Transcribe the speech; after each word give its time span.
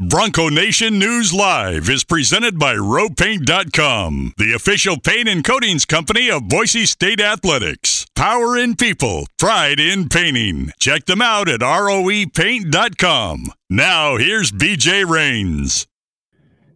Bronco 0.00 0.48
Nation 0.48 0.96
News 1.00 1.34
Live 1.34 1.90
is 1.90 2.04
presented 2.04 2.56
by 2.56 2.76
RoePaint.com, 2.76 4.32
the 4.36 4.52
official 4.52 4.96
paint 4.96 5.28
and 5.28 5.42
coatings 5.42 5.84
company 5.84 6.30
of 6.30 6.48
Boise 6.48 6.86
State 6.86 7.20
Athletics. 7.20 8.06
Power 8.14 8.56
in 8.56 8.76
people, 8.76 9.26
pride 9.40 9.80
in 9.80 10.08
painting. 10.08 10.70
Check 10.78 11.06
them 11.06 11.20
out 11.20 11.48
at 11.48 11.62
ROEPaint.com. 11.62 13.46
Now, 13.68 14.16
here's 14.18 14.52
BJ 14.52 15.04
Rains. 15.04 15.88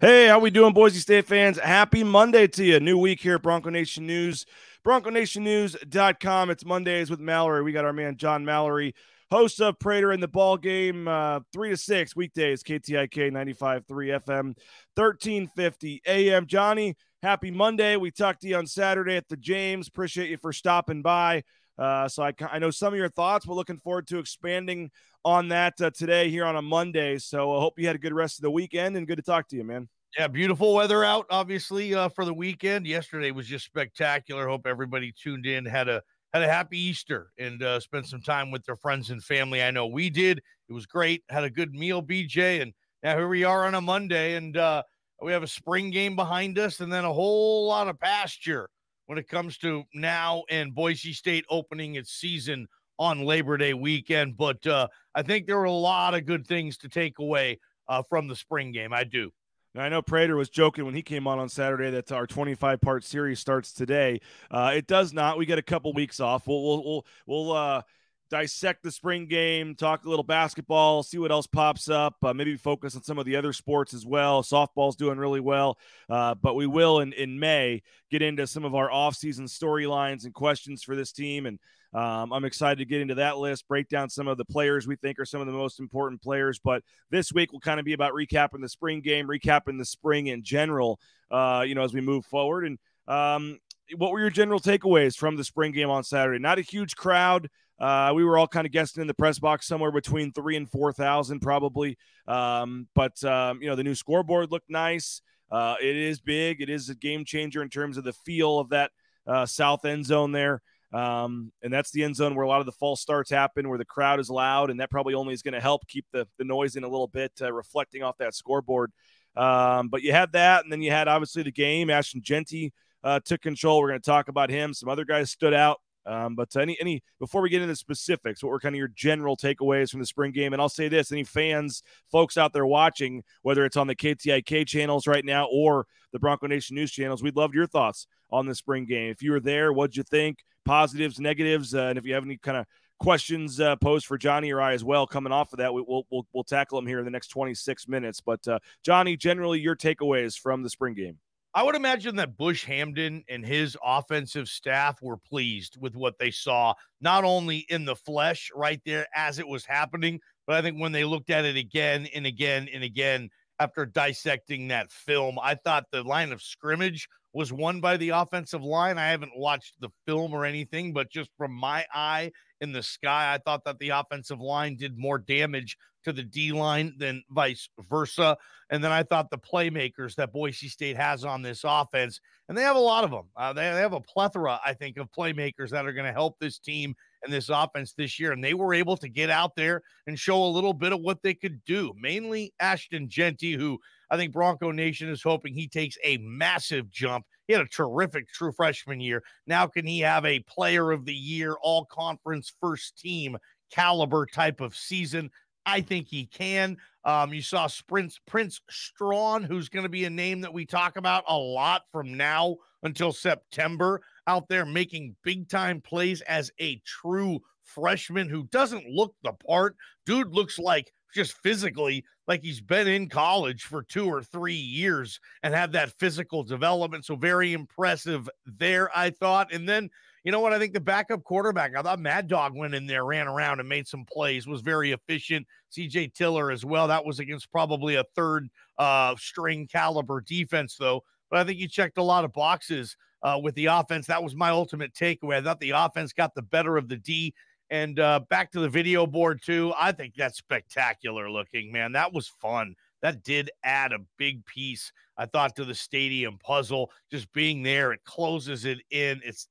Hey, 0.01 0.27
how 0.27 0.41
we 0.41 0.51
doing, 0.51 0.73
Boise 0.73 0.99
State 0.99 1.27
fans? 1.27 1.61
Happy 1.61 2.03
Monday 2.03 2.49
to 2.49 2.65
you. 2.65 2.81
New 2.81 2.99
week 2.99 3.21
here 3.21 3.37
at 3.37 3.43
Bronco 3.43 3.71
Nation 3.71 4.05
News. 4.05 4.47
BroncoNationNews.com. 4.85 6.51
It's 6.51 6.65
Mondays 6.65 7.09
with 7.09 7.21
Mallory. 7.21 7.63
We 7.63 7.71
got 7.71 7.85
our 7.85 7.93
man 7.93 8.17
John 8.17 8.45
Mallory 8.45 8.97
host 9.33 9.63
of 9.63 9.79
Prater 9.79 10.13
in 10.13 10.21
the 10.21 10.29
ball 10.29 10.59
game, 10.59 11.09
uh, 11.09 11.41
three 11.55 11.71
to 11.71 11.77
six 11.77 12.15
weekdays, 12.15 12.63
KTIK 12.63 13.33
95.3 13.33 13.87
FM, 13.89 14.55
1350 14.95 16.03
AM. 16.07 16.47
Johnny, 16.47 16.95
happy 17.23 17.51
Monday. 17.51 17.97
We 17.97 18.11
talked 18.11 18.43
to 18.43 18.49
you 18.49 18.57
on 18.57 18.67
Saturday 18.67 19.17
at 19.17 19.27
the 19.29 19.39
James. 19.39 19.89
Appreciate 19.89 20.29
you 20.29 20.37
for 20.37 20.53
stopping 20.53 21.01
by. 21.01 21.45
Uh, 21.79 22.09
so 22.09 22.23
I, 22.23 22.35
I 22.43 22.59
know 22.59 22.71
some 22.71 22.93
of 22.93 22.99
your 22.99 23.09
thoughts. 23.09 23.47
We're 23.47 23.55
looking 23.55 23.79
forward 23.79 24.07
to 24.09 24.19
expanding 24.19 24.91
on 25.25 25.49
that 25.49 25.81
uh, 25.81 25.91
today 25.97 26.29
here 26.29 26.45
on 26.45 26.57
a 26.57 26.63
Monday. 26.63 27.17
So 27.17 27.57
I 27.57 27.61
hope 27.61 27.79
you 27.79 27.87
had 27.87 27.97
a 27.97 28.01
good 28.01 28.13
rest 28.13 28.39
of 28.39 28.43
the 28.43 28.51
weekend 28.51 28.99
and 28.99 29.07
good 29.07 29.17
to 29.17 29.23
talk 29.23 29.49
to 29.49 29.57
you, 29.57 29.65
man. 29.65 29.89
Yeah, 30.19 30.29
beautiful 30.29 30.75
weather 30.75 31.05
out, 31.05 31.25
obviously, 31.31 31.95
uh, 31.95 32.11
for 32.11 32.27
the 32.27 32.35
weekend. 32.35 32.87
Yesterday 32.87 33.31
was 33.31 33.47
just 33.47 33.65
spectacular. 33.65 34.47
Hope 34.47 34.67
everybody 34.67 35.11
tuned 35.11 35.47
in, 35.47 35.65
had 35.65 35.89
a 35.89 36.03
had 36.33 36.43
a 36.43 36.49
happy 36.49 36.79
Easter 36.79 37.31
and 37.39 37.63
uh, 37.63 37.79
spent 37.81 38.07
some 38.07 38.23
time 38.23 38.51
with 38.51 38.65
their 38.65 38.77
friends 38.77 39.11
and 39.11 39.23
family. 39.23 39.63
I 39.63 39.71
know 39.71 39.87
we 39.87 40.11
did. 40.11 40.39
It 40.69 40.73
was 40.73 40.87
great. 40.87 41.23
Had 41.29 41.45
a 41.45 41.51
good 41.51 41.75
meal, 41.75 42.03
BJ, 42.03 42.63
and 42.63 42.73
now 43.03 43.17
here 43.17 43.29
we 43.29 43.45
are 43.45 43.67
on 43.67 43.75
a 43.75 43.81
Monday, 43.81 44.35
and 44.35 44.57
uh, 44.57 44.83
we 45.21 45.33
have 45.33 45.43
a 45.43 45.49
spring 45.49 45.91
game 45.91 46.17
behind 46.17 46.59
us, 46.59 46.81
and 46.81 46.93
then 46.93 47.05
a 47.05 47.13
whole 47.13 47.67
lot 47.67 47.89
of 47.89 48.01
pasture 48.01 48.69
when 49.07 49.19
it 49.19 49.29
comes 49.29 49.59
to 49.59 49.85
now 49.95 50.43
and 50.49 50.75
Boise 50.75 51.13
State 51.13 51.45
opening 51.51 51.97
its 51.97 52.13
season 52.13 52.67
on 52.99 53.25
Labor 53.25 53.57
Day 53.57 53.75
weekend. 53.75 54.37
But 54.37 54.67
uh, 54.67 54.89
I 55.15 55.23
think 55.23 55.47
there 55.47 55.59
were 55.59 55.65
a 55.65 55.73
lot 55.73 56.15
of 56.15 56.25
good 56.25 56.47
things 56.47 56.79
to 56.79 56.89
take 56.89 57.19
away 57.19 57.59
uh, 57.89 58.03
from 58.09 58.29
the 58.29 58.37
spring 58.37 58.73
game. 58.73 58.93
I 58.93 59.05
do. 59.05 59.31
Now, 59.75 59.83
I 59.83 59.89
know 59.89 60.03
Prater 60.03 60.37
was 60.37 60.51
joking 60.51 60.85
when 60.85 60.95
he 60.95 61.03
came 61.03 61.27
on 61.27 61.39
on 61.39 61.49
Saturday 61.49 61.91
that 61.91 62.13
our 62.13 62.27
25 62.27 62.81
part 62.81 63.05
series 63.05 63.41
starts 63.41 63.73
today. 63.73 64.21
Uh, 64.51 64.73
it 64.75 64.87
does 64.87 65.13
not. 65.13 65.39
We 65.39 65.47
get 65.47 65.59
a 65.59 65.63
couple 65.63 65.93
weeks 65.95 66.21
off. 66.21 66.47
We'll 66.47 66.63
we'll 66.63 66.85
we'll, 66.85 67.07
we'll 67.27 67.53
uh, 67.53 67.83
dissect 68.31 68.83
the 68.83 68.91
spring 68.91 69.27
game, 69.27 69.75
talk 69.75 70.05
a 70.05 70.09
little 70.09 70.25
basketball, 70.25 71.03
see 71.03 71.19
what 71.19 71.31
else 71.31 71.47
pops 71.47 71.89
up. 71.89 72.17
Uh, 72.23 72.35
maybe 72.35 72.57
focus 72.57 72.97
on 72.97 73.03
some 73.03 73.19
of 73.19 73.25
the 73.25 73.37
other 73.37 73.53
sports 73.53 73.95
as 73.95 74.05
well. 74.05 74.43
Softball's 74.43 74.97
doing 74.97 75.19
really 75.19 75.41
well, 75.41 75.79
uh, 76.11 76.35
but 76.35 76.55
we 76.55 76.67
will 76.67 77.01
in 77.01 77.15
in 77.15 77.39
May 77.39 77.83
get 78.11 78.21
into 78.21 78.47
some 78.47 78.67
of 78.67 78.75
our 78.75 78.91
offseason 78.91 79.45
storylines 79.45 80.25
and 80.25 80.35
questions 80.35 80.83
for 80.83 80.95
this 80.95 81.13
team 81.13 81.47
and 81.47 81.59
um, 81.95 82.33
I'm 82.33 82.45
excited 82.45 82.79
to 82.79 82.85
get 82.85 83.01
into 83.01 83.17
that 83.17 83.39
list, 83.39 83.69
break 83.69 83.89
down 83.89 84.09
some 84.09 84.29
of 84.29 84.39
the 84.39 84.45
players 84.45 84.87
we 84.87 84.97
think 84.97 85.19
are 85.19 85.25
some 85.25 85.41
of 85.41 85.47
the 85.47 85.53
most 85.53 85.79
important 85.79 86.23
players. 86.23 86.59
But 86.59 86.83
this 87.11 87.33
week 87.33 87.53
will 87.53 87.61
kind 87.61 87.79
of 87.79 87.85
be 87.85 87.93
about 87.93 88.15
recapping 88.15 88.63
the 88.63 88.69
spring 88.69 89.01
game, 89.01 89.27
recapping 89.27 89.79
the 89.79 89.85
spring 89.85 90.29
in 90.29 90.43
general, 90.43 90.99
uh, 91.31 91.65
you 91.67 91.75
know, 91.75 91.83
as 91.83 91.93
we 91.93 92.01
move 92.01 92.25
forward. 92.25 92.65
And 92.67 92.79
um, 93.09 93.59
what 93.97 94.13
were 94.13 94.21
your 94.21 94.31
general 94.31 94.61
takeaways 94.61 95.17
from 95.17 95.37
the 95.37 95.45
spring 95.45 95.73
game 95.73 95.91
on 95.91 96.03
Saturday? 96.03 96.39
Not 96.39 96.59
a 96.59 96.63
huge 96.63 96.97
crowd. 96.97 97.49
Uh, 97.79 98.13
we 98.15 98.25
were 98.25 98.39
all 98.39 98.47
kind 98.47 98.65
of 98.65 98.73
guessing 98.73 99.01
in 99.01 99.07
the 99.07 99.15
press 99.15 99.39
box 99.39 99.67
somewhere 99.67 99.91
between 99.91 100.33
three 100.33 100.57
and 100.57 100.71
four 100.71 100.93
thousand, 100.93 101.41
probably. 101.41 101.99
Um, 102.27 102.87
but 102.95 103.23
um, 103.25 103.61
you 103.61 103.69
know, 103.69 103.77
the 103.77 103.83
new 103.83 103.95
scoreboard 103.95 104.51
looked 104.51 104.71
nice. 104.71 105.21
Uh, 105.51 105.75
it 105.83 105.97
is 105.97 106.21
big. 106.21 106.63
It 106.63 106.71
is 106.71 106.89
a 106.89 106.95
game 106.95 107.25
changer 107.25 107.61
in 107.61 107.69
terms 107.69 107.99
of 107.99 108.05
the 108.05 108.13
feel 108.13 108.59
of 108.59 108.71
that 108.71 108.93
uh, 109.27 109.47
south 109.47 109.85
end 109.85 110.07
zone 110.07 110.33
there. 110.33 110.63
Um, 110.93 111.53
and 111.63 111.73
that's 111.73 111.91
the 111.91 112.05
end 112.05 112.17
zone 112.17 112.35
where 112.35 112.45
a 112.45 112.49
lot 112.49 112.61
of 112.61 112.67
the 112.67 112.73
false 112.73 113.01
starts 113.01 113.31
happen, 113.31 113.69
where 113.69 113.79
the 113.79 113.85
crowd 113.85 114.21
is 114.21 114.29
loud, 114.29 114.71
and 114.71 114.81
that 114.81 114.91
probably 114.91 115.15
only 115.15 115.33
is 115.33 115.43
going 115.43 115.55
to 115.55 115.61
help 115.61 115.87
keep 115.87 116.05
the, 116.13 116.29
the 116.39 116.45
noise 116.45 116.77
in 116.77 116.85
a 116.85 116.89
little 116.89 117.09
bit, 117.09 117.33
uh, 117.41 117.53
reflecting 117.53 118.03
off 118.03 118.19
that 118.19 118.35
scoreboard. 118.35 118.93
Um, 119.35 119.89
but 119.89 120.03
you 120.03 120.13
had 120.13 120.33
that, 120.33 120.65
and 120.65 120.73
then 120.73 120.83
you 120.83 120.91
had 120.91 121.09
obviously 121.09 121.43
the 121.43 121.53
game. 121.53 121.89
Ashton 121.89 122.21
Jeanty 122.23 122.73
uh, 123.03 123.21
took 123.25 123.41
control. 123.41 123.81
We're 123.81 123.89
going 123.89 124.01
to 124.01 124.11
talk 124.11 124.29
about 124.29 124.51
him. 124.51 124.75
Some 124.75 124.91
other 124.91 125.07
guys 125.07 125.31
stood 125.31 125.55
out. 125.55 125.81
Um, 126.05 126.35
but 126.35 126.55
any 126.57 126.77
any 126.81 127.01
before 127.21 127.43
we 127.43 127.49
get 127.49 127.63
into 127.63 127.77
specifics, 127.77 128.43
what 128.43 128.51
were 128.51 128.59
kind 128.59 128.75
of 128.75 128.79
your 128.79 128.89
general 128.89 129.37
takeaways 129.37 129.91
from 129.91 130.01
the 130.01 130.07
spring 130.07 130.33
game? 130.33 130.53
And 130.53 130.61
I'll 130.61 130.69
say 130.69 130.89
this: 130.89 131.13
any 131.13 131.23
fans, 131.23 131.83
folks 132.11 132.37
out 132.37 132.53
there 132.53 132.67
watching, 132.67 133.23
whether 133.43 133.65
it's 133.65 133.77
on 133.77 133.87
the 133.87 133.95
KTIK 133.95 134.67
channels 134.67 135.07
right 135.07 135.25
now 135.25 135.47
or 135.53 135.87
the 136.13 136.19
Bronco 136.19 136.49
Nation 136.49 136.75
news 136.75 136.91
channels, 136.91 137.23
we'd 137.23 137.37
love 137.37 137.55
your 137.55 137.69
thoughts 137.69 138.09
on 138.33 138.47
the 138.47 138.55
spring 138.55 138.87
game. 138.87 139.11
If 139.11 139.23
you 139.23 139.33
were 139.33 139.41
there, 139.41 139.73
what'd 139.73 139.97
you 139.97 140.03
think? 140.03 140.39
Positives, 140.65 141.21
negatives, 141.21 141.75
uh, 141.75 141.83
and 141.83 141.99
if 141.99 142.07
you 142.07 142.15
have 142.15 142.25
any 142.25 142.39
kind 142.39 142.57
of 142.57 142.67
questions 142.99 143.61
uh, 143.61 143.77
posed 143.77 144.07
for 144.07 144.17
Johnny 144.17 144.53
or 144.53 144.61
I 144.61 144.73
as 144.73 144.85
well, 144.85 145.07
coming 145.07 145.33
off 145.33 145.53
of 145.53 145.59
that, 145.59 145.75
we, 145.75 145.83
will 145.83 146.07
we'll 146.11 146.27
we'll 146.33 146.45
tackle 146.45 146.79
them 146.79 146.87
here 146.87 146.99
in 146.99 147.05
the 147.05 147.11
next 147.11 147.29
26 147.29 147.89
minutes. 147.89 148.21
But 148.21 148.47
uh, 148.47 148.59
Johnny, 148.85 149.17
generally, 149.17 149.61
your 149.61 149.77
takeaways 149.77 150.39
from 150.39 150.63
the 150.63 150.71
spring 150.71 150.95
game. 150.95 151.19
I 151.55 151.63
would 151.63 151.75
imagine 151.75 152.17
that 152.17 152.39
Bush 152.39 152.65
Hamdan 152.65 153.25
and 153.29 153.45
his 153.45 153.77
offensive 153.85 154.49
staff 154.49 155.03
were 155.03 155.19
pleased 155.19 155.77
with 155.79 155.95
what 155.95 156.19
they 156.19 156.31
saw, 156.31 156.73
not 157.03 157.25
only 157.25 157.67
in 157.69 157.85
the 157.85 157.97
flesh 157.97 158.51
right 158.55 158.81
there 158.87 159.07
as 159.15 159.39
it 159.39 159.47
was 159.47 159.67
happening, 159.67 160.19
but 160.47 160.57
I 160.57 160.63
think 160.63 160.81
when 160.81 160.93
they 160.93 161.05
looked 161.05 161.29
at 161.29 161.45
it 161.45 161.57
again 161.57 162.09
and 162.15 162.25
again 162.25 162.71
and 162.73 162.83
again 162.83 163.29
after 163.59 163.85
dissecting 163.85 164.69
that 164.69 164.91
film, 164.91 165.39
I 165.43 165.55
thought 165.57 165.85
the 165.93 166.03
line 166.03 166.33
of 166.33 166.41
scrimmage 166.41 167.07
was 167.33 167.53
won 167.53 167.81
by 167.81 167.97
the 167.97 168.11
offensive 168.11 168.63
line. 168.63 168.99
I 168.99 169.09
haven't 169.09 169.37
watched 169.37 169.81
the 169.81 169.91
film 170.07 170.35
or 170.35 170.45
anything, 170.45 170.93
but 170.93 171.11
just 171.11 171.31
from 171.39 171.53
my 171.53 171.85
eye 171.95 172.33
in 172.61 172.73
the 172.73 172.83
sky, 172.83 173.33
I 173.35 173.39
thought 173.39 173.65
that 173.65 173.79
the 173.79 173.91
offensive 173.91 174.41
line 174.41 174.77
did 174.77 174.99
more 174.99 175.19
damage 175.19 175.77
to 176.05 176.13
the 176.13 176.23
D 176.23 176.53
line 176.53 176.95
than 176.99 177.23
vice 177.31 177.69
versa. 177.89 178.37
And 178.71 178.83
then 178.83 178.91
I 178.91 179.03
thought 179.03 179.31
the 179.31 179.39
playmakers 179.39 180.15
that 180.17 180.33
Boise 180.33 180.69
State 180.69 180.97
has 180.97 181.25
on 181.25 181.43
this 181.43 181.63
offense, 181.65 182.21
and 182.49 182.59
they 182.59 182.63
have 182.63 182.77
a 182.77 182.81
lot 182.81 183.05
of 183.05 183.11
them. 183.11 183.29
Uh, 183.37 183.53
they, 183.53 183.63
they 183.63 183.81
have 183.81 183.93
a 183.93 184.01
plethora, 184.01 184.61
I 184.65 184.75
think, 184.75 184.97
of 184.97 185.11
playmakers 185.13 185.71
that 185.71 185.87
are 185.87 185.93
going 185.93 186.07
to 186.07 186.13
help 186.13 186.39
this 186.39 186.59
team 186.59 186.95
and 187.23 187.33
this 187.33 187.49
offense 187.49 187.95
this 187.97 188.19
year. 188.19 188.33
And 188.33 188.43
they 188.43 188.55
were 188.55 188.75
able 188.75 188.97
to 188.97 189.09
get 189.09 189.31
out 189.31 189.55
there 189.57 189.83
and 190.07 190.19
show 190.19 190.43
a 190.43 190.47
little 190.47 190.75
bit 190.75 190.93
of 190.93 191.01
what 191.01 191.23
they 191.23 191.35
could 191.35 191.65
do. 191.65 191.93
Mainly 191.97 192.53
Ashton 192.59 193.09
Jeanty, 193.09 193.53
who 193.53 193.79
I 194.13 194.19
think 194.19 194.35
Bronco 194.35 194.71
Nation 194.71 195.09
is 195.09 195.23
hoping 195.23 195.55
he 195.55 195.67
takes 195.67 195.97
a 196.05 196.19
massive 196.19 196.91
jump. 196.91 197.25
He 197.47 197.55
had 197.55 197.63
a 197.63 197.69
terrific 197.69 198.29
true 198.29 198.53
freshman 198.53 199.01
year. 199.01 199.23
Now, 199.47 199.67
can 199.67 199.87
he 199.87 200.01
have 200.01 200.27
a 200.27 200.41
player 200.41 200.93
of 200.93 201.07
the 201.07 201.15
year, 201.15 201.57
all 201.63 201.87
conference 201.87 202.53
first 202.61 202.99
team 202.99 203.39
caliber 203.71 204.27
type 204.27 204.61
of 204.61 204.77
season? 204.77 205.31
I 205.65 205.81
think 205.81 206.09
he 206.09 206.27
can. 206.27 206.77
Um, 207.05 207.33
you 207.33 207.41
saw 207.41 207.69
Prince 207.89 208.21
Prince 208.27 208.61
Strachan, 208.69 209.45
who's 209.45 209.71
going 209.71 209.85
to 209.85 209.89
be 209.89 210.05
a 210.05 210.11
name 210.11 210.43
that 210.43 210.53
we 210.53 210.67
talk 210.67 210.99
about 210.99 211.25
a 211.27 211.37
lot 211.37 211.83
from 211.91 212.15
now 212.15 212.57
until 212.83 213.13
September, 213.13 214.03
out 214.27 214.47
there 214.49 214.67
making 214.67 215.17
big 215.25 215.49
time 215.49 215.81
plays 215.81 216.21
as 216.23 216.51
a 216.61 216.83
true 216.85 217.41
freshman 217.65 218.29
who 218.29 218.45
doesn't 218.45 218.87
look 218.89 219.15
the 219.23 219.33
part. 219.33 219.77
Dude 220.05 220.35
looks 220.35 220.59
like 220.59 220.93
just 221.13 221.37
physically 221.39 222.05
like 222.27 222.43
he's 222.43 222.61
been 222.61 222.89
in 222.89 223.09
college 223.09 223.65
for 223.65 223.83
two 223.83 224.07
or 224.07 224.23
three 224.23 224.55
years 224.55 225.21
and 225.43 225.55
had 225.55 225.73
that 225.73 225.93
physical 225.99 226.43
development. 226.43 227.05
So 227.05 227.17
very 227.17 227.53
impressive 227.53 228.29
there, 228.47 228.91
I 228.97 229.11
thought. 229.11 229.53
And 229.53 229.69
then 229.69 229.91
you 230.25 230.31
know 230.31 230.41
what? 230.41 230.53
I 230.53 230.59
think 230.59 230.73
the 230.73 230.81
backup 230.81 231.25
quarterback, 231.25 231.77
I 231.77 231.83
thought 231.83 231.99
Mad 231.99 232.29
Dog 232.29 232.55
went 232.55 232.75
in 232.75 232.87
there, 232.87 233.05
ran 233.05 233.27
around, 233.27 233.59
and 233.59 233.69
made 233.69 233.89
some 233.89 234.05
plays, 234.05 234.47
was 234.47 234.61
very 234.61 234.93
efficient. 234.93 235.47
CJ 235.77 236.15
Tiller 236.15 236.53
as 236.53 236.65
well. 236.65 236.87
That 236.87 237.05
was 237.05 237.19
against 237.19 237.51
probably 237.51 237.97
a 237.97 238.05
third 238.15 238.49
uh, 238.79 239.17
string 239.19 239.67
caliber 239.67 240.21
defense, 240.21 240.77
though. 240.79 241.03
But 241.29 241.41
I 241.41 241.45
think 241.45 241.59
he 241.59 241.67
checked 241.67 241.99
a 241.99 242.03
lot 242.03 242.25
of 242.25 242.33
boxes 242.33 242.97
uh, 243.23 243.41
with 243.43 243.55
the 243.57 243.67
offense. 243.67 244.07
That 244.07 244.23
was 244.23 244.37
my 244.37 244.51
ultimate 244.51 244.95
takeaway. 244.95 245.37
I 245.37 245.43
thought 245.43 245.61
the 245.61 245.71
offense 245.71 246.13
got 246.13 246.35
the 246.35 246.43
better 246.43 246.77
of 246.77 246.89
the 246.89 246.99
D. 246.99 247.35
And 247.73 247.99
uh, 247.99 248.21
back 248.29 248.53
to 248.53 248.61
the 248.61 248.69
video 248.69 249.07
board, 249.07 249.41
too. 249.43 249.73
I 249.77 249.91
think 249.91 250.15
that's 250.15 250.39
spectacular 250.39 251.29
looking, 251.29 251.73
man. 251.73 251.93
That 251.93 252.13
was 252.13 252.29
fun 252.29 252.77
that 253.03 253.25
did 253.25 253.51
add 253.65 253.93
a 253.93 253.99
big 254.17 254.47
piece, 254.47 254.93
I 255.19 255.27
thought, 255.27 255.55
to 255.57 255.65
the 255.65 255.75
stadium 255.75 256.39
puzzle. 256.39 256.91
Just 257.11 257.31
being 257.33 257.63
there, 257.63 257.93
it 257.93 258.05
closes 258.05 258.65
it 258.65 258.79
in. 258.91 259.21
It's 259.25 259.49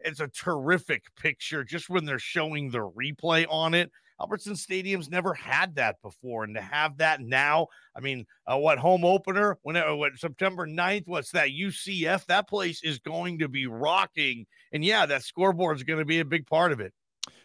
it's 0.00 0.20
a 0.20 0.28
terrific 0.28 1.04
picture 1.16 1.64
just 1.64 1.88
when 1.88 2.04
they're 2.04 2.18
showing 2.18 2.70
the 2.70 2.78
replay 2.78 3.46
on 3.48 3.74
it. 3.74 3.90
Albertson 4.20 4.56
Stadium's 4.56 5.08
never 5.08 5.32
had 5.32 5.76
that 5.76 6.00
before. 6.02 6.42
And 6.42 6.54
to 6.56 6.60
have 6.60 6.98
that 6.98 7.20
now, 7.20 7.68
I 7.96 8.00
mean, 8.00 8.26
uh, 8.46 8.56
what 8.56 8.78
home 8.78 9.04
opener, 9.04 9.58
when, 9.62 9.76
uh, 9.76 9.94
what 9.94 10.16
September 10.16 10.66
9th, 10.66 11.06
what's 11.06 11.30
that 11.32 11.50
UCF? 11.50 12.26
That 12.26 12.48
place 12.48 12.82
is 12.82 12.98
going 12.98 13.38
to 13.40 13.48
be 13.48 13.68
rocking. 13.68 14.46
And 14.72 14.84
yeah, 14.84 15.06
that 15.06 15.22
scoreboard 15.22 15.76
is 15.76 15.84
going 15.84 16.00
to 16.00 16.04
be 16.04 16.18
a 16.18 16.24
big 16.24 16.46
part 16.48 16.72
of 16.72 16.80
it. 16.80 16.92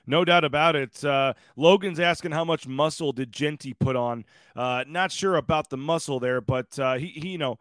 No 0.05 0.25
doubt 0.25 0.43
about 0.43 0.75
it. 0.75 1.03
Uh, 1.03 1.33
Logan's 1.55 1.99
asking 1.99 2.31
how 2.31 2.43
much 2.43 2.67
muscle 2.67 3.13
did 3.13 3.31
Jeanty 3.31 3.73
put 3.73 3.95
on. 3.95 4.25
Uh, 4.55 4.83
not 4.87 5.11
sure 5.11 5.35
about 5.35 5.69
the 5.69 5.77
muscle 5.77 6.19
there, 6.19 6.41
but 6.41 6.77
uh, 6.77 6.95
he, 6.95 7.07
he, 7.07 7.29
you 7.29 7.37
know, 7.37 7.57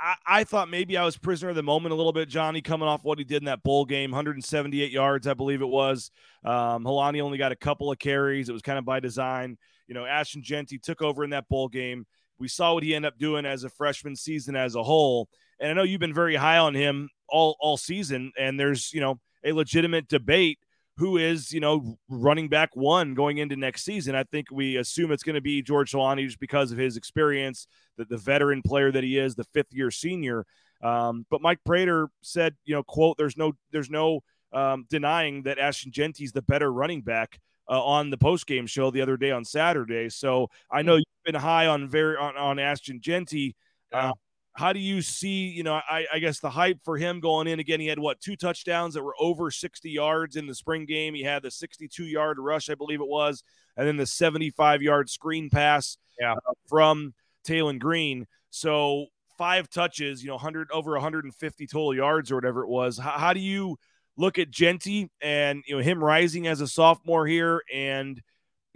I, 0.00 0.14
I, 0.26 0.44
thought 0.44 0.70
maybe 0.70 0.96
I 0.96 1.04
was 1.04 1.16
prisoner 1.16 1.50
of 1.50 1.56
the 1.56 1.62
moment 1.62 1.92
a 1.92 1.96
little 1.96 2.12
bit, 2.12 2.28
Johnny, 2.28 2.60
coming 2.60 2.88
off 2.88 3.04
what 3.04 3.18
he 3.18 3.24
did 3.24 3.42
in 3.42 3.46
that 3.46 3.62
bowl 3.62 3.84
game 3.84 4.10
178 4.10 4.90
yards, 4.90 5.26
I 5.26 5.34
believe 5.34 5.62
it 5.62 5.68
was. 5.68 6.10
Um, 6.44 6.84
Holani 6.84 7.20
only 7.20 7.38
got 7.38 7.52
a 7.52 7.56
couple 7.56 7.90
of 7.90 7.98
carries. 7.98 8.48
It 8.48 8.52
was 8.52 8.62
kind 8.62 8.78
of 8.78 8.84
by 8.84 9.00
design. 9.00 9.58
You 9.88 9.94
know, 9.94 10.06
Ashton 10.06 10.42
Jeanty 10.42 10.78
took 10.78 11.02
over 11.02 11.22
in 11.22 11.30
that 11.30 11.48
bowl 11.48 11.68
game. 11.68 12.06
We 12.38 12.48
saw 12.48 12.74
what 12.74 12.82
he 12.82 12.94
ended 12.94 13.12
up 13.12 13.18
doing 13.18 13.46
as 13.46 13.64
a 13.64 13.70
freshman 13.70 14.16
season 14.16 14.56
as 14.56 14.74
a 14.74 14.82
whole. 14.82 15.28
And 15.60 15.70
I 15.70 15.74
know 15.74 15.82
you've 15.82 16.00
been 16.00 16.14
very 16.14 16.36
high 16.36 16.58
on 16.58 16.74
him 16.74 17.08
all, 17.28 17.56
all 17.60 17.76
season, 17.76 18.32
and 18.38 18.60
there's, 18.60 18.92
you 18.92 19.00
know, 19.00 19.20
a 19.44 19.52
legitimate 19.52 20.08
debate 20.08 20.58
who 20.98 21.18
is, 21.18 21.52
you 21.52 21.60
know, 21.60 21.98
running 22.08 22.48
back 22.48 22.74
one 22.74 23.14
going 23.14 23.38
into 23.38 23.56
next 23.56 23.84
season. 23.84 24.14
I 24.14 24.24
think 24.24 24.48
we 24.50 24.76
assume 24.76 25.12
it's 25.12 25.22
going 25.22 25.34
to 25.34 25.40
be 25.42 25.62
George 25.62 25.92
Holani 25.92 26.24
just 26.24 26.40
because 26.40 26.72
of 26.72 26.78
his 26.78 26.96
experience, 26.96 27.66
the, 27.98 28.06
the 28.06 28.16
veteran 28.16 28.62
player 28.62 28.90
that 28.90 29.04
he 29.04 29.18
is, 29.18 29.34
the 29.34 29.44
fifth 29.52 29.72
year 29.72 29.90
senior. 29.90 30.46
Um, 30.82 31.26
but 31.30 31.42
Mike 31.42 31.60
Prater 31.64 32.08
said, 32.22 32.54
you 32.64 32.74
know, 32.74 32.82
quote, 32.82 33.16
there's 33.18 33.36
no, 33.36 33.52
there's 33.72 33.90
no 33.90 34.20
um, 34.52 34.86
denying 34.88 35.42
that 35.42 35.58
Ashton 35.58 35.92
Jeanty's 35.92 36.32
the 36.32 36.42
better 36.42 36.72
running 36.72 37.02
back 37.02 37.40
uh, 37.68 37.82
on 37.82 38.10
the 38.10 38.18
post 38.18 38.46
game 38.46 38.66
show 38.66 38.90
the 38.90 39.02
other 39.02 39.16
day 39.16 39.30
on 39.30 39.44
Saturday. 39.44 40.08
So 40.08 40.48
I 40.70 40.82
know 40.82 40.96
you've 40.96 41.04
been 41.24 41.34
high 41.34 41.66
on 41.66 41.88
very 41.88 42.16
on, 42.16 42.36
on 42.36 42.58
Ashton 42.58 43.00
Jeanty. 43.00 43.54
Uh, 43.92 44.12
how 44.56 44.72
do 44.72 44.80
you 44.80 45.02
see, 45.02 45.48
you 45.48 45.62
know, 45.62 45.74
I, 45.74 46.06
I, 46.14 46.18
guess 46.18 46.40
the 46.40 46.48
hype 46.48 46.82
for 46.82 46.96
him 46.96 47.20
going 47.20 47.46
in 47.46 47.60
again? 47.60 47.78
He 47.78 47.86
had 47.86 47.98
what 47.98 48.20
two 48.20 48.36
touchdowns 48.36 48.94
that 48.94 49.02
were 49.02 49.14
over 49.20 49.50
60 49.50 49.90
yards 49.90 50.36
in 50.36 50.46
the 50.46 50.54
spring 50.54 50.86
game. 50.86 51.14
He 51.14 51.22
had 51.22 51.42
the 51.42 51.50
62 51.50 52.04
yard 52.04 52.38
rush, 52.38 52.70
I 52.70 52.74
believe 52.74 53.00
it 53.00 53.06
was, 53.06 53.44
and 53.76 53.86
then 53.86 53.98
the 53.98 54.06
75 54.06 54.80
yard 54.80 55.10
screen 55.10 55.50
pass 55.50 55.98
yeah. 56.18 56.32
uh, 56.32 56.52
from 56.66 57.12
Taylen 57.46 57.78
Green. 57.78 58.26
So 58.48 59.06
five 59.36 59.68
touches, 59.68 60.22
you 60.22 60.28
know, 60.28 60.36
100 60.36 60.70
over 60.72 60.92
150 60.92 61.66
total 61.66 61.94
yards 61.94 62.32
or 62.32 62.36
whatever 62.36 62.62
it 62.62 62.68
was. 62.68 62.98
How, 62.98 63.12
how 63.12 63.32
do 63.34 63.40
you 63.40 63.76
look 64.16 64.38
at 64.38 64.50
Jeanty 64.50 65.10
and 65.20 65.62
you 65.66 65.76
know 65.76 65.82
him 65.82 66.02
rising 66.02 66.46
as 66.46 66.62
a 66.62 66.66
sophomore 66.66 67.26
here 67.26 67.62
and 67.72 68.22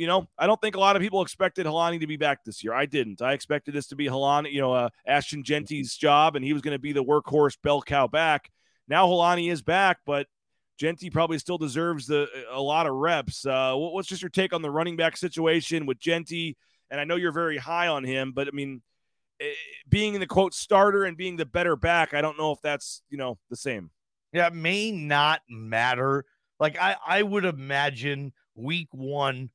you 0.00 0.06
know, 0.06 0.26
I 0.38 0.46
don't 0.46 0.58
think 0.62 0.76
a 0.76 0.80
lot 0.80 0.96
of 0.96 1.02
people 1.02 1.20
expected 1.20 1.66
Holani 1.66 2.00
to 2.00 2.06
be 2.06 2.16
back 2.16 2.42
this 2.42 2.64
year. 2.64 2.72
I 2.72 2.86
didn't. 2.86 3.20
I 3.20 3.34
expected 3.34 3.74
this 3.74 3.88
to 3.88 3.96
be 3.96 4.06
Holani, 4.06 4.50
you 4.50 4.62
know, 4.62 4.72
uh, 4.72 4.88
Ashton 5.06 5.44
Jeanty's 5.44 5.94
job, 5.94 6.36
and 6.36 6.44
he 6.44 6.54
was 6.54 6.62
going 6.62 6.72
to 6.72 6.78
be 6.78 6.92
the 6.92 7.04
workhorse 7.04 7.58
bell 7.62 7.82
cow 7.82 8.06
back. 8.06 8.50
Now 8.88 9.06
Holani 9.06 9.52
is 9.52 9.60
back, 9.60 9.98
but 10.06 10.26
Jeanty 10.78 11.10
probably 11.10 11.38
still 11.38 11.58
deserves 11.58 12.06
the 12.06 12.26
a 12.50 12.62
lot 12.62 12.86
of 12.86 12.94
reps. 12.94 13.44
Uh, 13.44 13.74
what's 13.74 14.08
just 14.08 14.22
your 14.22 14.30
take 14.30 14.54
on 14.54 14.62
the 14.62 14.70
running 14.70 14.96
back 14.96 15.18
situation 15.18 15.84
with 15.84 16.00
Jeanty? 16.00 16.56
And 16.90 16.98
I 16.98 17.04
know 17.04 17.16
you're 17.16 17.30
very 17.30 17.58
high 17.58 17.88
on 17.88 18.02
him, 18.02 18.32
but 18.32 18.48
I 18.48 18.52
mean, 18.52 18.80
eh, 19.38 19.52
being 19.86 20.14
in 20.14 20.20
the 20.20 20.26
quote 20.26 20.54
starter 20.54 21.04
and 21.04 21.14
being 21.14 21.36
the 21.36 21.44
better 21.44 21.76
back, 21.76 22.14
I 22.14 22.22
don't 22.22 22.38
know 22.38 22.52
if 22.52 22.62
that's 22.62 23.02
you 23.10 23.18
know 23.18 23.36
the 23.50 23.56
same. 23.56 23.90
Yeah, 24.32 24.46
it 24.46 24.54
may 24.54 24.92
not 24.92 25.42
matter. 25.46 26.24
Like 26.58 26.78
I, 26.80 26.96
I 27.06 27.22
would 27.22 27.44
imagine 27.44 28.32
week 28.54 28.88
one 28.92 29.50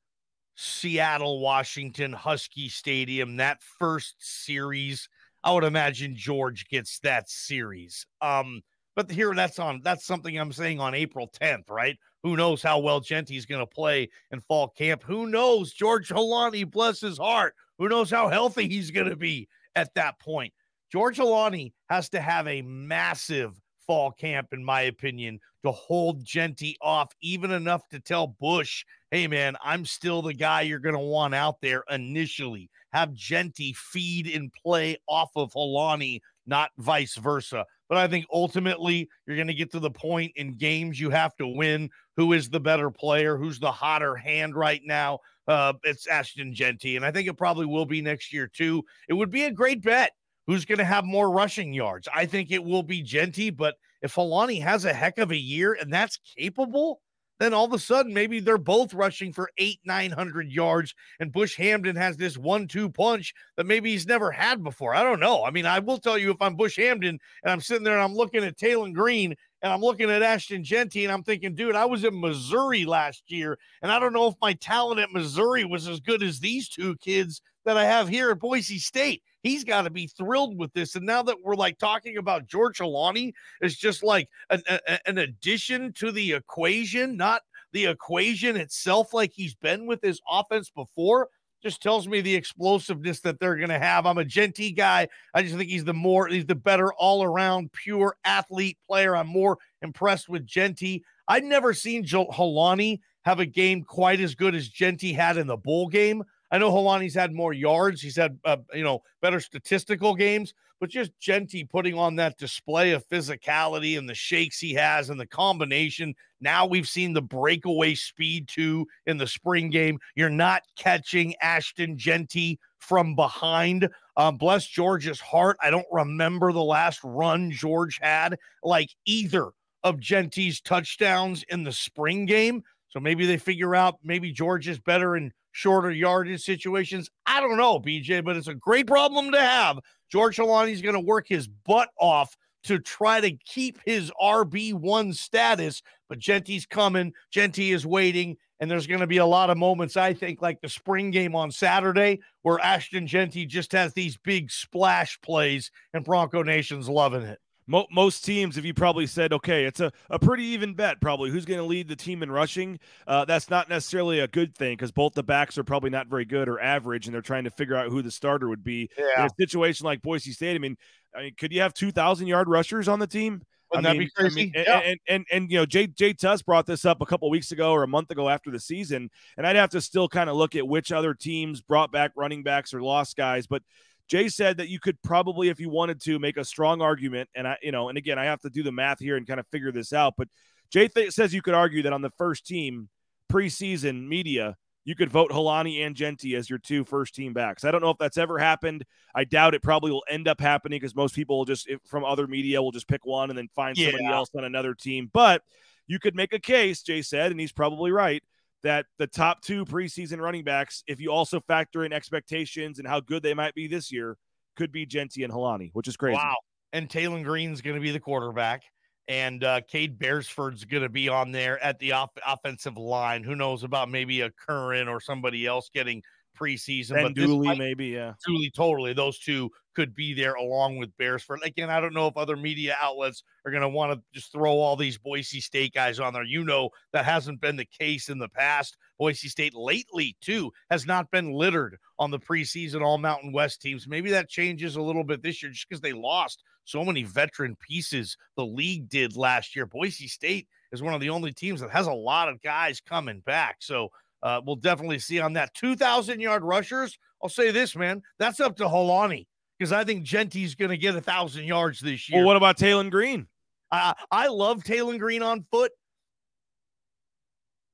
Seattle, 0.56 1.40
Washington, 1.40 2.12
Husky 2.12 2.68
Stadium, 2.68 3.36
that 3.36 3.62
first 3.62 4.16
series. 4.18 5.08
I 5.44 5.52
would 5.52 5.64
imagine 5.64 6.16
George 6.16 6.66
gets 6.68 6.98
that 7.00 7.30
series. 7.30 8.06
Um, 8.20 8.62
but 8.96 9.10
here 9.10 9.34
that's 9.34 9.58
on 9.58 9.82
that's 9.84 10.06
something 10.06 10.36
I'm 10.36 10.52
saying 10.52 10.80
on 10.80 10.94
April 10.94 11.30
10th, 11.40 11.70
right? 11.70 11.96
Who 12.22 12.36
knows 12.36 12.62
how 12.62 12.78
well 12.78 13.00
Jeanty's 13.00 13.46
going 13.46 13.60
to 13.60 13.66
play 13.66 14.08
in 14.30 14.40
fall 14.40 14.68
camp? 14.68 15.02
Who 15.04 15.26
knows? 15.26 15.72
George 15.72 16.08
Holani, 16.08 16.68
bless 16.68 17.00
his 17.00 17.18
heart. 17.18 17.54
Who 17.78 17.88
knows 17.88 18.10
how 18.10 18.28
healthy 18.28 18.66
he's 18.68 18.90
going 18.90 19.10
to 19.10 19.16
be 19.16 19.48
at 19.76 19.94
that 19.94 20.18
point? 20.18 20.52
George 20.90 21.18
Holani 21.18 21.72
has 21.90 22.08
to 22.10 22.20
have 22.20 22.48
a 22.48 22.62
massive 22.62 23.60
fall 23.86 24.12
camp, 24.12 24.48
in 24.52 24.64
my 24.64 24.82
opinion, 24.82 25.40
to 25.64 25.72
hold 25.72 26.24
Jeanty 26.24 26.76
off, 26.80 27.12
even 27.20 27.50
enough 27.50 27.88
to 27.90 28.00
tell 28.00 28.26
Bush, 28.26 28.84
hey, 29.10 29.26
man, 29.26 29.56
I'm 29.62 29.84
still 29.84 30.22
the 30.22 30.34
guy 30.34 30.62
you're 30.62 30.78
going 30.78 30.94
to 30.94 31.00
want 31.00 31.34
out 31.34 31.60
there 31.60 31.84
initially. 31.90 32.70
Have 32.92 33.12
Jeanty 33.12 33.74
feed 33.74 34.26
and 34.28 34.52
play 34.52 34.98
off 35.08 35.30
of 35.36 35.52
Holani, 35.52 36.20
not 36.46 36.70
vice 36.78 37.16
versa. 37.16 37.64
But 37.88 37.98
I 37.98 38.08
think 38.08 38.26
ultimately 38.32 39.08
you're 39.26 39.36
going 39.36 39.48
to 39.48 39.54
get 39.54 39.70
to 39.72 39.80
the 39.80 39.90
point 39.90 40.32
in 40.36 40.56
games 40.56 41.00
you 41.00 41.10
have 41.10 41.36
to 41.36 41.46
win. 41.46 41.90
Who 42.16 42.32
is 42.32 42.48
the 42.48 42.60
better 42.60 42.90
player? 42.90 43.36
Who's 43.36 43.60
the 43.60 43.70
hotter 43.70 44.16
hand 44.16 44.56
right 44.56 44.80
now? 44.84 45.20
Uh, 45.46 45.74
it's 45.84 46.06
Ashton 46.08 46.52
Jeanty. 46.52 46.96
And 46.96 47.04
I 47.04 47.12
think 47.12 47.28
it 47.28 47.38
probably 47.38 47.66
will 47.66 47.86
be 47.86 48.02
next 48.02 48.32
year, 48.32 48.48
too. 48.48 48.84
It 49.08 49.14
would 49.14 49.30
be 49.30 49.44
a 49.44 49.52
great 49.52 49.82
bet 49.82 50.12
who's 50.46 50.64
going 50.64 50.78
to 50.78 50.84
have 50.84 51.04
more 51.04 51.30
rushing 51.30 51.72
yards. 51.72 52.08
I 52.14 52.26
think 52.26 52.50
it 52.50 52.62
will 52.62 52.82
be 52.82 53.02
Jeanty, 53.02 53.50
but 53.50 53.76
if 54.02 54.14
Holani 54.14 54.62
has 54.62 54.84
a 54.84 54.92
heck 54.92 55.18
of 55.18 55.30
a 55.30 55.36
year 55.36 55.74
and 55.74 55.92
that's 55.92 56.18
capable, 56.36 57.00
then 57.38 57.52
all 57.52 57.66
of 57.66 57.72
a 57.72 57.78
sudden 57.78 58.14
maybe 58.14 58.40
they're 58.40 58.58
both 58.58 58.94
rushing 58.94 59.32
for 59.32 59.50
eight, 59.58 59.80
900 59.84 60.50
yards, 60.50 60.94
and 61.20 61.32
Bush 61.32 61.58
Hamdan 61.58 61.96
has 61.96 62.16
this 62.16 62.38
one 62.38 62.66
two 62.66 62.88
punch 62.88 63.34
that 63.56 63.66
maybe 63.66 63.90
he's 63.90 64.06
never 64.06 64.30
had 64.30 64.62
before. 64.62 64.94
I 64.94 65.02
don't 65.02 65.20
know. 65.20 65.44
I 65.44 65.50
mean, 65.50 65.66
I 65.66 65.78
will 65.78 65.98
tell 65.98 66.16
you 66.16 66.30
if 66.30 66.40
I'm 66.40 66.56
Bush 66.56 66.78
Hamdan 66.78 67.08
and 67.08 67.20
I'm 67.44 67.60
sitting 67.60 67.84
there 67.84 67.94
and 67.94 68.02
I'm 68.02 68.14
looking 68.14 68.44
at 68.44 68.56
Taylen 68.56 68.94
Green 68.94 69.34
and 69.62 69.72
I'm 69.72 69.82
looking 69.82 70.10
at 70.10 70.22
Ashton 70.22 70.64
Jeanty 70.64 71.04
and 71.04 71.12
I'm 71.12 71.22
thinking, 71.22 71.54
dude, 71.54 71.76
I 71.76 71.84
was 71.84 72.04
in 72.04 72.18
Missouri 72.18 72.84
last 72.84 73.24
year, 73.30 73.58
and 73.82 73.92
I 73.92 73.98
don't 73.98 74.12
know 74.12 74.28
if 74.28 74.34
my 74.40 74.54
talent 74.54 75.00
at 75.00 75.12
Missouri 75.12 75.64
was 75.64 75.88
as 75.88 76.00
good 76.00 76.22
as 76.22 76.40
these 76.40 76.68
two 76.68 76.96
kids 76.96 77.42
that 77.64 77.76
I 77.76 77.84
have 77.84 78.08
here 78.08 78.30
at 78.30 78.38
Boise 78.38 78.78
State. 78.78 79.22
He's 79.46 79.62
got 79.62 79.82
to 79.82 79.90
be 79.90 80.08
thrilled 80.08 80.58
with 80.58 80.72
this. 80.72 80.96
And 80.96 81.06
now 81.06 81.22
that 81.22 81.36
we're 81.40 81.54
like 81.54 81.78
talking 81.78 82.16
about 82.16 82.48
George 82.48 82.78
Holani 82.78 83.32
is 83.60 83.76
just 83.76 84.02
like 84.02 84.28
an, 84.50 84.60
a, 84.68 85.08
an 85.08 85.18
addition 85.18 85.92
to 85.94 86.10
the 86.10 86.32
equation, 86.32 87.16
not 87.16 87.42
the 87.72 87.86
equation 87.86 88.56
itself, 88.56 89.14
like 89.14 89.30
he's 89.32 89.54
been 89.54 89.86
with 89.86 90.02
his 90.02 90.20
offense 90.28 90.68
before. 90.70 91.28
Just 91.62 91.80
tells 91.80 92.08
me 92.08 92.20
the 92.20 92.34
explosiveness 92.34 93.20
that 93.20 93.38
they're 93.38 93.54
going 93.54 93.68
to 93.68 93.78
have. 93.78 94.04
I'm 94.04 94.18
a 94.18 94.24
Jeanty 94.24 94.72
guy. 94.72 95.06
I 95.32 95.42
just 95.42 95.54
think 95.54 95.70
he's 95.70 95.84
the 95.84 95.94
more, 95.94 96.26
he's 96.26 96.46
the 96.46 96.56
better 96.56 96.92
all 96.94 97.22
around 97.22 97.72
pure 97.72 98.16
athlete 98.24 98.78
player. 98.84 99.16
I'm 99.16 99.28
more 99.28 99.58
impressed 99.80 100.28
with 100.28 100.44
Jeanty. 100.44 101.04
I'd 101.28 101.44
never 101.44 101.72
seen 101.72 102.04
Joe 102.04 102.26
Holani 102.26 102.98
have 103.24 103.38
a 103.38 103.46
game 103.46 103.84
quite 103.84 104.20
as 104.20 104.34
good 104.34 104.56
as 104.56 104.68
Jeanty 104.68 105.12
had 105.12 105.36
in 105.36 105.46
the 105.46 105.56
bowl 105.56 105.88
game. 105.88 106.24
I 106.50 106.58
know 106.58 106.70
Holani's 106.70 107.14
had 107.14 107.32
more 107.32 107.52
yards. 107.52 108.00
He's 108.00 108.16
had, 108.16 108.38
uh, 108.44 108.58
you 108.72 108.84
know, 108.84 109.00
better 109.20 109.40
statistical 109.40 110.14
games, 110.14 110.54
but 110.80 110.90
just 110.90 111.10
Jeanty 111.18 111.64
putting 111.64 111.94
on 111.98 112.16
that 112.16 112.38
display 112.38 112.92
of 112.92 113.06
physicality 113.08 113.98
and 113.98 114.08
the 114.08 114.14
shakes 114.14 114.58
he 114.58 114.74
has 114.74 115.10
and 115.10 115.18
the 115.18 115.26
combination. 115.26 116.14
Now 116.40 116.66
we've 116.66 116.88
seen 116.88 117.12
the 117.12 117.22
breakaway 117.22 117.94
speed 117.94 118.48
too 118.48 118.86
in 119.06 119.16
the 119.16 119.26
spring 119.26 119.70
game. 119.70 119.98
You're 120.14 120.30
not 120.30 120.62
catching 120.76 121.34
Ashton 121.42 121.98
Jeanty 121.98 122.58
from 122.78 123.14
behind. 123.14 123.88
Um, 124.16 124.36
bless 124.36 124.66
George's 124.66 125.20
heart. 125.20 125.56
I 125.62 125.70
don't 125.70 125.86
remember 125.90 126.52
the 126.52 126.62
last 126.62 127.00
run 127.02 127.50
George 127.50 127.98
had 128.00 128.38
like 128.62 128.90
either 129.04 129.50
of 129.82 130.00
Jeanty's 130.00 130.60
touchdowns 130.60 131.44
in 131.48 131.64
the 131.64 131.72
spring 131.72 132.26
game. 132.26 132.62
So 132.88 133.00
maybe 133.00 133.26
they 133.26 133.36
figure 133.36 133.74
out 133.74 133.98
maybe 134.02 134.32
George 134.32 134.68
is 134.68 134.78
better 134.78 135.16
in 135.16 135.32
shorter 135.56 135.90
yardage 135.90 136.42
situations. 136.42 137.08
I 137.24 137.40
don't 137.40 137.56
know, 137.56 137.80
BJ, 137.80 138.22
but 138.22 138.36
it's 138.36 138.46
a 138.46 138.54
great 138.54 138.86
problem 138.86 139.32
to 139.32 139.40
have. 139.40 139.78
George 140.12 140.36
Holani's 140.36 140.82
going 140.82 140.94
to 140.94 141.00
work 141.00 141.26
his 141.26 141.48
butt 141.48 141.88
off 141.98 142.36
to 142.64 142.78
try 142.78 143.22
to 143.22 143.30
keep 143.30 143.78
his 143.86 144.12
RB1 144.20 145.14
status, 145.14 145.82
but 146.10 146.18
Jeanty's 146.18 146.66
coming. 146.66 147.14
Jeanty 147.30 147.72
is 147.72 147.86
waiting. 147.86 148.36
And 148.60 148.70
there's 148.70 148.86
going 148.86 149.00
to 149.00 149.06
be 149.06 149.18
a 149.18 149.26
lot 149.26 149.50
of 149.50 149.56
moments, 149.56 149.96
I 149.96 150.12
think, 150.14 150.42
like 150.42 150.60
the 150.60 150.68
spring 150.68 151.10
game 151.10 151.34
on 151.34 151.50
Saturday, 151.50 152.20
where 152.42 152.58
Ashton 152.60 153.06
Jeanty 153.06 153.44
just 153.46 153.72
has 153.72 153.92
these 153.92 154.16
big 154.18 154.50
splash 154.50 155.18
plays, 155.20 155.70
and 155.92 156.04
Bronco 156.04 156.42
Nation's 156.42 156.88
loving 156.88 157.22
it 157.22 157.38
mo- 157.66 157.86
most 157.90 158.24
teams, 158.24 158.56
if 158.56 158.64
you 158.64 158.74
probably 158.74 159.06
said, 159.06 159.32
okay, 159.32 159.64
it's 159.64 159.80
a, 159.80 159.92
a 160.10 160.18
pretty 160.18 160.44
even 160.44 160.74
bet, 160.74 161.00
probably 161.00 161.30
who's 161.30 161.44
going 161.44 161.60
to 161.60 161.66
lead 161.66 161.88
the 161.88 161.96
team 161.96 162.22
in 162.22 162.30
rushing, 162.30 162.78
uh, 163.06 163.24
that's 163.24 163.50
not 163.50 163.68
necessarily 163.68 164.20
a 164.20 164.28
good 164.28 164.54
thing 164.54 164.74
because 164.74 164.92
both 164.92 165.14
the 165.14 165.22
backs 165.22 165.58
are 165.58 165.64
probably 165.64 165.90
not 165.90 166.06
very 166.06 166.24
good 166.24 166.48
or 166.48 166.60
average, 166.60 167.06
and 167.06 167.14
they're 167.14 167.22
trying 167.22 167.44
to 167.44 167.50
figure 167.50 167.76
out 167.76 167.90
who 167.90 168.02
the 168.02 168.10
starter 168.10 168.48
would 168.48 168.64
be. 168.64 168.88
Yeah. 168.98 169.20
In 169.20 169.26
a 169.26 169.30
situation 169.38 169.84
like 169.84 170.02
Boise 170.02 170.32
State, 170.32 170.54
I 170.54 170.58
mean, 170.58 170.76
I 171.14 171.22
mean, 171.22 171.34
could 171.38 171.52
you 171.52 171.60
have 171.60 171.74
2,000 171.74 172.26
yard 172.26 172.48
rushers 172.48 172.88
on 172.88 172.98
the 172.98 173.06
team? 173.06 173.42
Wouldn't 173.70 173.86
I 173.86 173.92
mean, 173.92 174.00
that 174.00 174.04
be 174.04 174.10
crazy? 174.10 174.40
I 174.40 174.44
mean, 174.44 174.52
yeah. 174.54 174.78
and, 174.78 174.84
and, 174.86 175.00
and, 175.08 175.26
and, 175.32 175.50
you 175.50 175.58
know, 175.58 175.66
Jay, 175.66 175.88
Jay 175.88 176.12
Tust 176.12 176.46
brought 176.46 176.66
this 176.66 176.84
up 176.84 177.00
a 177.00 177.06
couple 177.06 177.28
weeks 177.30 177.50
ago 177.50 177.72
or 177.72 177.82
a 177.82 177.88
month 177.88 178.10
ago 178.10 178.28
after 178.28 178.50
the 178.50 178.60
season, 178.60 179.10
and 179.36 179.46
I'd 179.46 179.56
have 179.56 179.70
to 179.70 179.80
still 179.80 180.08
kind 180.08 180.30
of 180.30 180.36
look 180.36 180.54
at 180.54 180.66
which 180.66 180.92
other 180.92 181.14
teams 181.14 181.60
brought 181.60 181.90
back 181.90 182.12
running 182.14 182.44
backs 182.44 182.72
or 182.72 182.80
lost 182.80 183.16
guys. 183.16 183.46
But 183.48 183.62
Jay 184.08 184.28
said 184.28 184.58
that 184.58 184.68
you 184.68 184.78
could 184.78 185.00
probably, 185.02 185.48
if 185.48 185.58
you 185.58 185.68
wanted 185.68 186.00
to, 186.02 186.18
make 186.18 186.36
a 186.36 186.44
strong 186.44 186.80
argument. 186.80 187.28
And 187.34 187.48
I, 187.48 187.56
you 187.62 187.72
know, 187.72 187.88
and 187.88 187.98
again, 187.98 188.18
I 188.18 188.24
have 188.26 188.40
to 188.42 188.50
do 188.50 188.62
the 188.62 188.72
math 188.72 189.00
here 189.00 189.16
and 189.16 189.26
kind 189.26 189.40
of 189.40 189.46
figure 189.48 189.72
this 189.72 189.92
out. 189.92 190.14
But 190.16 190.28
Jay 190.70 190.88
th- 190.88 191.12
says 191.12 191.34
you 191.34 191.42
could 191.42 191.54
argue 191.54 191.82
that 191.82 191.92
on 191.92 192.02
the 192.02 192.12
first 192.16 192.46
team, 192.46 192.88
preseason 193.30 194.06
media, 194.06 194.56
you 194.84 194.94
could 194.94 195.10
vote 195.10 195.32
Holani 195.32 195.84
and 195.84 195.96
Jeanty 195.96 196.36
as 196.36 196.48
your 196.48 196.60
two 196.60 196.84
first 196.84 197.14
team 197.14 197.32
backs. 197.32 197.64
I 197.64 197.72
don't 197.72 197.82
know 197.82 197.90
if 197.90 197.98
that's 197.98 198.16
ever 198.16 198.38
happened. 198.38 198.84
I 199.16 199.24
doubt 199.24 199.54
it 199.54 199.62
probably 199.62 199.90
will 199.90 200.04
end 200.08 200.28
up 200.28 200.40
happening 200.40 200.78
because 200.78 200.94
most 200.94 201.14
people 201.14 201.38
will 201.38 201.44
just, 201.44 201.68
if, 201.68 201.80
from 201.84 202.04
other 202.04 202.28
media, 202.28 202.62
will 202.62 202.70
just 202.70 202.86
pick 202.86 203.04
one 203.04 203.30
and 203.30 203.36
then 203.36 203.48
find 203.56 203.76
Yeah. 203.76 203.90
somebody 203.90 204.06
else 204.06 204.30
on 204.36 204.44
another 204.44 204.74
team. 204.74 205.10
But 205.12 205.42
you 205.88 205.98
could 205.98 206.14
make 206.14 206.32
a 206.32 206.38
case, 206.38 206.82
Jay 206.82 207.02
said, 207.02 207.32
and 207.32 207.40
he's 207.40 207.52
probably 207.52 207.90
right, 207.90 208.22
that 208.66 208.86
the 208.98 209.06
top 209.06 209.42
two 209.42 209.64
preseason 209.64 210.20
running 210.20 210.42
backs, 210.42 210.82
if 210.88 211.00
you 211.00 211.12
also 211.12 211.40
factor 211.40 211.84
in 211.84 211.92
expectations 211.92 212.80
and 212.80 212.88
how 212.88 212.98
good 212.98 213.22
they 213.22 213.32
might 213.32 213.54
be 213.54 213.68
this 213.68 213.92
year, 213.92 214.16
could 214.56 214.72
be 214.72 214.84
Jeanty 214.84 215.22
and 215.22 215.32
Holani, 215.32 215.70
which 215.72 215.86
is 215.86 215.96
crazy. 215.96 216.16
Wow. 216.16 216.34
And 216.72 216.88
Taylen 216.88 217.22
Green's 217.22 217.60
going 217.60 217.76
to 217.76 217.80
be 217.80 217.92
the 217.92 218.00
quarterback. 218.00 218.62
And 219.06 219.44
uh, 219.44 219.60
Cade 219.68 220.00
Beresford's 220.00 220.64
going 220.64 220.82
to 220.82 220.88
be 220.88 221.08
on 221.08 221.30
there 221.30 221.62
at 221.62 221.78
the 221.78 221.92
off- 221.92 222.10
offensive 222.26 222.76
line. 222.76 223.22
Who 223.22 223.36
knows 223.36 223.62
about 223.62 223.88
maybe 223.88 224.22
a 224.22 224.32
Curran 224.32 224.88
or 224.88 225.00
somebody 225.00 225.46
else 225.46 225.70
getting 225.72 226.02
preseason. 226.36 226.94
Ben 226.94 227.02
but 227.04 227.14
Dooley, 227.14 227.48
might- 227.48 227.58
maybe, 227.58 227.86
yeah. 227.86 228.14
Dooley, 228.26 228.50
totally. 228.50 228.92
Those 228.92 229.18
two 229.18 229.50
could 229.74 229.94
be 229.94 230.14
there 230.14 230.34
along 230.34 230.78
with 230.78 230.96
Beresford. 230.96 231.40
Again, 231.44 231.68
I 231.68 231.80
don't 231.80 231.92
know 231.92 232.06
if 232.06 232.16
other 232.16 232.36
media 232.36 232.76
outlets 232.80 233.22
are 233.44 233.50
going 233.50 233.62
to 233.62 233.68
want 233.68 233.92
to 233.92 234.02
just 234.12 234.32
throw 234.32 234.52
all 234.52 234.74
these 234.74 234.96
Boise 234.96 235.40
State 235.40 235.74
guys 235.74 236.00
on 236.00 236.14
there. 236.14 236.24
You 236.24 236.44
know, 236.44 236.70
that 236.92 237.04
hasn't 237.04 237.42
been 237.42 237.56
the 237.56 237.66
case 237.66 238.08
in 238.08 238.18
the 238.18 238.28
past. 238.28 238.78
Boise 238.98 239.28
State 239.28 239.54
lately, 239.54 240.16
too, 240.22 240.50
has 240.70 240.86
not 240.86 241.10
been 241.10 241.32
littered 241.32 241.76
on 241.98 242.10
the 242.10 242.18
preseason 242.18 242.82
All 242.82 242.96
Mountain 242.98 243.32
West 243.32 243.60
teams. 243.60 243.86
Maybe 243.86 244.10
that 244.10 244.30
changes 244.30 244.76
a 244.76 244.82
little 244.82 245.04
bit 245.04 245.22
this 245.22 245.42
year 245.42 245.52
just 245.52 245.68
because 245.68 245.82
they 245.82 245.92
lost 245.92 246.42
so 246.64 246.84
many 246.84 247.02
veteran 247.04 247.54
pieces 247.56 248.16
the 248.36 248.44
league 248.46 248.88
did 248.88 249.16
last 249.16 249.54
year. 249.54 249.66
Boise 249.66 250.08
State 250.08 250.48
is 250.72 250.82
one 250.82 250.94
of 250.94 251.00
the 251.00 251.10
only 251.10 251.32
teams 251.32 251.60
that 251.60 251.70
has 251.70 251.86
a 251.86 251.92
lot 251.92 252.28
of 252.28 252.42
guys 252.42 252.80
coming 252.80 253.20
back. 253.20 253.56
So, 253.60 253.90
uh, 254.26 254.40
we'll 254.44 254.56
definitely 254.56 254.98
see 254.98 255.20
on 255.20 255.34
that 255.34 255.54
2,000 255.54 256.18
yard 256.18 256.42
rushers. 256.42 256.98
I'll 257.22 257.28
say 257.28 257.52
this, 257.52 257.76
man, 257.76 258.02
that's 258.18 258.40
up 258.40 258.56
to 258.56 258.64
Holani 258.64 259.28
because 259.56 259.70
I 259.70 259.84
think 259.84 260.02
Jeanty's 260.02 260.56
going 260.56 260.72
to 260.72 260.76
get 260.76 260.96
a 260.96 261.00
thousand 261.00 261.44
yards 261.44 261.78
this 261.78 262.10
year. 262.10 262.18
Well, 262.18 262.26
what 262.26 262.36
about 262.36 262.58
Taylen 262.58 262.90
Green? 262.90 263.28
Uh, 263.70 263.94
I 264.10 264.26
love 264.26 264.64
Taylen 264.64 264.98
Green 264.98 265.22
on 265.22 265.44
foot. 265.52 265.70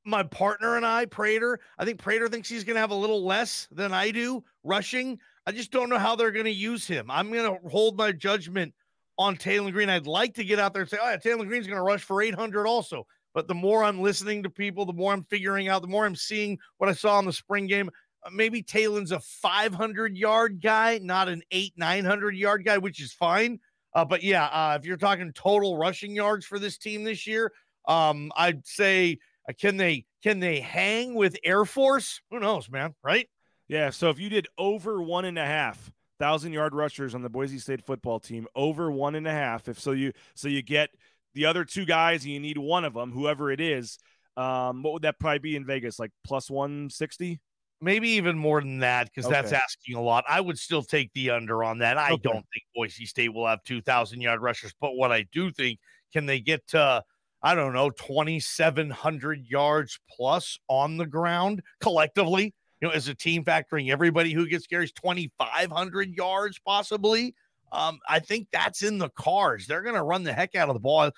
My 0.05 0.25
partner 0.25 0.77
and 0.77 0.85
I, 0.85 1.07
Prater, 1.07 1.59
I 1.79 1.87
think 1.87 1.99
Prater 1.99 2.29
thinks 2.29 2.51
he's 2.51 2.65
going 2.65 2.75
to 2.75 2.81
have 2.81 2.91
a 2.91 2.95
little 2.95 3.25
less 3.25 3.67
than 3.73 3.95
I 3.95 4.11
do 4.11 4.45
rushing. 4.63 5.19
I 5.47 5.53
just 5.53 5.71
don't 5.71 5.89
know 5.89 5.99
how 5.99 6.17
they're 6.17 6.33
going 6.33 6.45
to 6.45 6.51
use 6.51 6.87
him. 6.87 7.11
I'm 7.11 7.33
going 7.33 7.51
to 7.51 7.67
hold 7.71 7.97
my 7.97 8.13
judgment 8.13 8.75
on 9.17 9.37
Taylen 9.37 9.73
Green. 9.73 9.89
I'd 9.89 10.07
like 10.07 10.35
to 10.35 10.45
get 10.45 10.59
out 10.59 10.75
there 10.75 10.83
and 10.83 10.91
say, 10.91 10.99
oh, 11.01 11.09
yeah, 11.09 11.17
Taylen 11.17 11.47
Green's 11.47 11.67
going 11.67 11.79
to 11.79 11.83
rush 11.83 12.03
for 12.03 12.21
800 12.21 12.67
also. 12.67 13.07
But 13.35 13.49
the 13.49 13.55
more 13.55 13.83
I'm 13.85 14.01
listening 14.01 14.43
to 14.43 14.51
people, 14.51 14.85
the 14.85 14.93
more 14.93 15.13
I'm 15.13 15.25
figuring 15.25 15.69
out, 15.69 15.83
the 15.83 15.89
more 15.89 16.05
I'm 16.05 16.17
seeing 16.17 16.59
what 16.79 16.91
I 16.91 16.93
saw 16.93 17.19
in 17.19 17.25
the 17.25 17.33
spring 17.33 17.67
game. 17.67 17.91
uh, 18.25 18.31
Maybe 18.31 18.63
Taylen's 18.63 19.13
a 19.13 19.21
500 19.21 20.17
yard 20.17 20.61
guy, 20.63 20.99
not 21.03 21.29
an 21.29 21.43
eight, 21.51 21.73
900 21.77 22.37
yard 22.37 22.65
guy, 22.65 22.79
which 22.79 23.01
is 23.01 23.13
fine. 23.13 23.59
Uh, 23.95 24.05
but 24.05 24.23
yeah, 24.23 24.47
uh, 24.47 24.77
if 24.79 24.87
you're 24.87 24.97
talking 24.97 25.33
total 25.33 25.77
rushing 25.77 26.15
yards 26.15 26.47
for 26.47 26.59
this 26.59 26.79
team 26.79 27.05
this 27.05 27.27
year, 27.27 27.53
um, 27.87 28.33
I'd 28.37 28.67
say 28.67 29.19
uh, 29.49 29.53
can 29.59 29.77
they 29.77 30.05
can 30.23 30.39
they 30.41 30.61
hang 30.61 31.15
with 31.15 31.37
Air 31.45 31.65
Force? 31.65 32.21
Who 32.31 32.39
knows, 32.41 32.71
man? 32.71 32.95
Right? 33.03 33.29
Yeah. 33.69 33.91
So 33.91 34.09
if 34.11 34.19
you 34.19 34.29
did 34.29 34.47
over 34.57 35.03
one 35.03 35.25
and 35.25 35.39
a 35.39 35.45
half 35.45 35.91
thousand 36.19 36.53
yard 36.53 36.75
rushers 36.75 37.15
on 37.15 37.23
the 37.23 37.29
Boise 37.29 37.59
State 37.59 37.83
football 37.83 38.21
team, 38.21 38.47
over 38.55 38.91
one 38.91 39.15
and 39.15 39.27
a 39.27 39.33
half, 39.33 39.69
if 39.69 39.79
so 39.81 39.93
you 39.93 40.13
so 40.35 40.49
you 40.49 40.63
get 40.63 40.91
the 41.35 41.47
other 41.47 41.65
two 41.65 41.85
guys 41.85 42.25
and 42.25 42.33
you 42.33 42.41
need 42.41 42.59
one 42.59 42.85
of 42.85 42.95
them, 42.95 43.11
whoever 43.13 43.51
it 43.51 43.61
is, 43.61 43.99
um, 44.37 44.83
what 44.83 44.93
would 44.95 45.03
that 45.03 45.19
probably 45.19 45.39
be 45.39 45.57
in 45.57 45.65
Vegas? 45.67 45.99
Like 45.99 46.11
plus 46.25 46.51
one 46.51 46.91
sixty? 46.91 47.41
Maybe 47.81 48.11
even 48.11 48.39
more 48.39 48.61
than 48.61 48.79
that 48.79 49.11
because 49.13 49.29
that's 49.29 49.51
asking 49.53 49.97
a 49.97 50.01
lot. 50.01 50.25
I 50.29 50.41
would 50.41 50.57
still 50.57 50.83
take 50.83 51.13
the 51.15 51.31
under 51.31 51.65
on 51.65 51.79
that. 51.79 51.99
I 51.99 52.13
Okay. 52.13 52.23
don't 52.23 52.47
think 52.53 52.63
Boise 52.77 53.07
State 53.07 53.35
will 53.35 53.47
have 53.49 53.63
2,000 53.65 54.21
yard 54.21 54.41
rushers, 54.41 54.73
but 54.81 54.93
what 54.95 55.11
I 55.11 55.27
do 55.33 55.51
think, 55.51 55.81
can 56.13 56.27
they 56.27 56.39
get 56.39 56.65
to, 56.69 57.03
I 57.43 57.55
don't 57.57 57.73
know, 57.73 57.91
2,700 57.91 59.45
yards 59.49 59.99
plus 60.09 60.59
on 60.69 60.97
the 60.97 61.07
ground 61.07 61.61
collectively? 61.81 62.55
You 62.81 62.89
know, 62.89 62.95
as 62.95 63.09
a 63.09 63.15
team 63.17 63.45
factoring 63.45 63.91
everybody 63.91 64.33
who 64.33 64.47
gets 64.47 64.67
carries 64.69 64.93
2,500 64.93 66.11
yards 66.11 66.61
possibly. 66.65 67.35
Um, 67.73 67.99
I 68.09 68.21
think 68.21 68.49
that's 68.53 68.83
in 68.83 68.99
the 68.99 69.09
cards. 69.11 69.67
They're 69.67 69.83
going 69.83 69.95
to 69.95 70.03
run 70.03 70.23
the 70.23 70.33
heck 70.33 70.55
out 70.55 70.69
of 70.69 70.75
the 70.75 70.81
ball. 70.81 71.11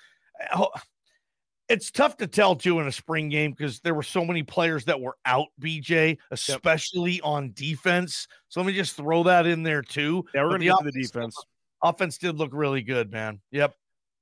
It's 1.67 1.91
tough 1.91 2.17
to 2.17 2.27
tell 2.27 2.55
too 2.55 2.79
in 2.79 2.87
a 2.87 2.91
spring 2.91 3.27
game 3.29 3.51
because 3.51 3.79
there 3.81 3.93
were 3.93 4.03
so 4.03 4.23
many 4.23 4.43
players 4.43 4.85
that 4.85 5.01
were 5.01 5.17
out, 5.25 5.47
BJ, 5.59 6.17
especially 6.31 7.19
on 7.21 7.51
defense. 7.53 8.27
So 8.49 8.61
let 8.61 8.67
me 8.67 8.73
just 8.73 8.95
throw 8.95 9.23
that 9.23 9.45
in 9.47 9.63
there 9.63 9.81
too. 9.81 10.25
Yeah, 10.33 10.43
we're 10.43 10.51
gonna 10.51 10.65
get 10.65 10.77
to 10.77 10.91
the 10.91 11.01
defense. 11.03 11.35
Offense 11.81 12.17
did 12.17 12.37
look 12.37 12.51
really 12.53 12.81
good, 12.81 13.11
man. 13.11 13.41
Yep. 13.51 13.73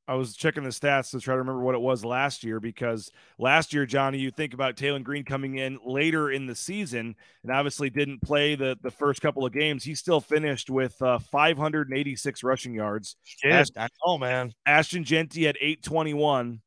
I 0.07 0.15
was 0.15 0.36
checking 0.36 0.63
the 0.63 0.69
stats 0.69 1.12
to 1.12 1.19
try 1.19 1.33
to 1.33 1.39
remember 1.39 1.62
what 1.62 1.75
it 1.75 1.81
was 1.81 2.03
last 2.03 2.43
year 2.43 2.60
because 2.60 3.10
last 3.39 3.74
year, 3.74 3.86
Johnny, 3.86 4.17
you 4.19 4.31
think 4.31 4.53
about 4.53 4.75
Taylen 4.75 5.03
Green 5.03 5.24
coming 5.24 5.57
in 5.57 5.79
later 5.86 6.29
in 6.29 6.45
the 6.45 6.55
season 6.55 7.15
and 7.41 7.51
obviously 7.51 7.89
didn't 7.89 8.22
play 8.22 8.55
the 8.55 8.77
the 8.81 8.91
first 8.91 9.22
couple 9.22 9.45
of 9.45 9.53
games. 9.53 9.83
He 9.83 9.95
still 9.95 10.19
finished 10.19 10.69
with 10.69 11.01
uh, 11.01 11.19
586 11.19 12.43
rushing 12.43 12.74
yards. 12.74 13.15
Yes, 13.43 13.72
I 13.77 13.88
know, 14.05 14.17
man. 14.17 14.53
Ashton 14.65 15.05
Jeanty 15.05 15.45
had 15.45 15.55
821, 15.62 16.60